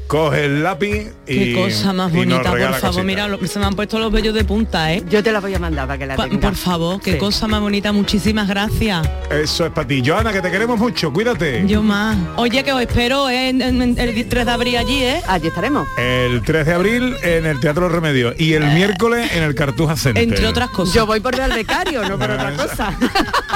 [0.06, 3.04] coge el lápiz y Qué cosa más y bonita, por favor.
[3.04, 5.02] Mira, lo- se me han puesto los vellos de punta, ¿eh?
[5.08, 6.28] Yo te la voy a mandar para que la Pa-.
[6.28, 7.18] Por favor, qué Sí.
[7.18, 7.90] cosa más bonita.
[7.90, 9.08] Muchísimas gracias.
[9.30, 10.02] Eso es para ti.
[10.04, 11.64] Joana, que te queremos mucho, cuídate.
[11.66, 12.18] Yo más.
[12.36, 15.22] Oye, que os espero en, en- en el 3 de abril allí, ¿eh?
[15.26, 15.88] Allí estaremos.
[15.96, 20.22] El 3 de abril en el Teatro Remedio y el miércoles en el Cartuja Center.
[20.22, 20.94] Entre otras cosas.
[20.94, 22.92] Yo voy por al becario, no por otra cosa.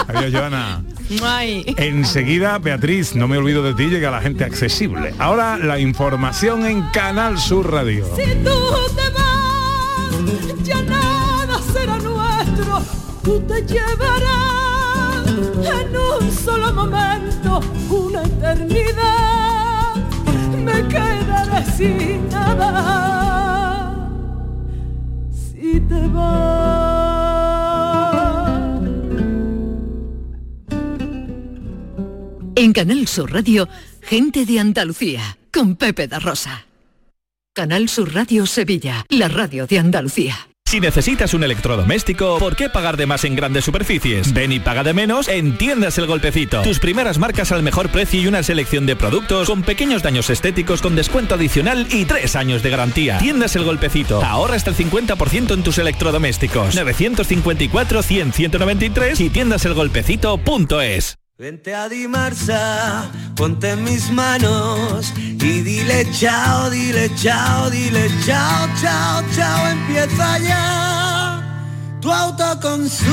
[0.08, 0.82] Adiós, Joana.
[1.22, 1.64] Ay.
[1.76, 5.14] Enseguida, Beatriz, no me olvido de ti, llega la gente accesible.
[5.18, 8.04] Ahora la información en Canal Sur Radio.
[8.14, 8.50] Si tú
[8.94, 12.82] te vas, ya nada será nuestro.
[13.22, 19.94] Tú te llevarás en un solo momento una eternidad.
[20.64, 23.96] Me quedaré sin nada.
[25.32, 26.97] Si te vas.
[32.58, 33.68] En Canal Sur Radio,
[34.02, 36.66] gente de Andalucía, con Pepe da Rosa.
[37.54, 40.48] Canal Sur Radio Sevilla, la radio de Andalucía.
[40.66, 44.32] Si necesitas un electrodoméstico, ¿por qué pagar de más en grandes superficies?
[44.34, 46.62] Ven y paga de menos en Tiendas El Golpecito.
[46.62, 50.82] Tus primeras marcas al mejor precio y una selección de productos con pequeños daños estéticos
[50.82, 53.18] con descuento adicional y tres años de garantía.
[53.18, 54.20] Tiendas El Golpecito.
[54.20, 56.74] Ahorra hasta el 50% en tus electrodomésticos.
[56.74, 61.18] 954 100 193 y tiendaselgolpecito.es.
[61.40, 69.22] Vente a Dimarsa, ponte en mis manos y dile chao, dile chao, dile chao, chao,
[69.36, 71.40] chao, empieza ya
[72.00, 73.06] tu autoconsumo,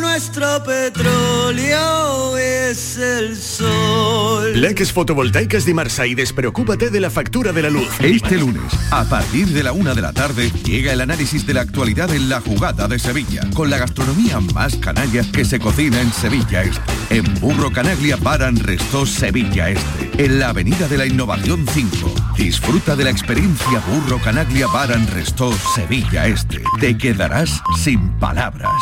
[0.00, 4.60] nuestro petróleo es el sol.
[4.60, 7.88] Leques fotovoltaicas Dimarsa y despreocúpate de la factura de la luz.
[8.00, 11.60] Este lunes, a partir de la una de la tarde, llega el análisis de la
[11.60, 16.12] actualidad en la jugada de Sevilla, con la gastronomía más canalla que se cocina en
[16.12, 16.92] Sevilla Este.
[17.10, 22.14] En Burro Canaglia Baran Restó Sevilla Este, en la Avenida de la Innovación 5.
[22.36, 26.62] Disfruta de la experiencia Burro Canaglia Baran Restó Sevilla Este.
[26.80, 28.72] Te quedarás sin palabras.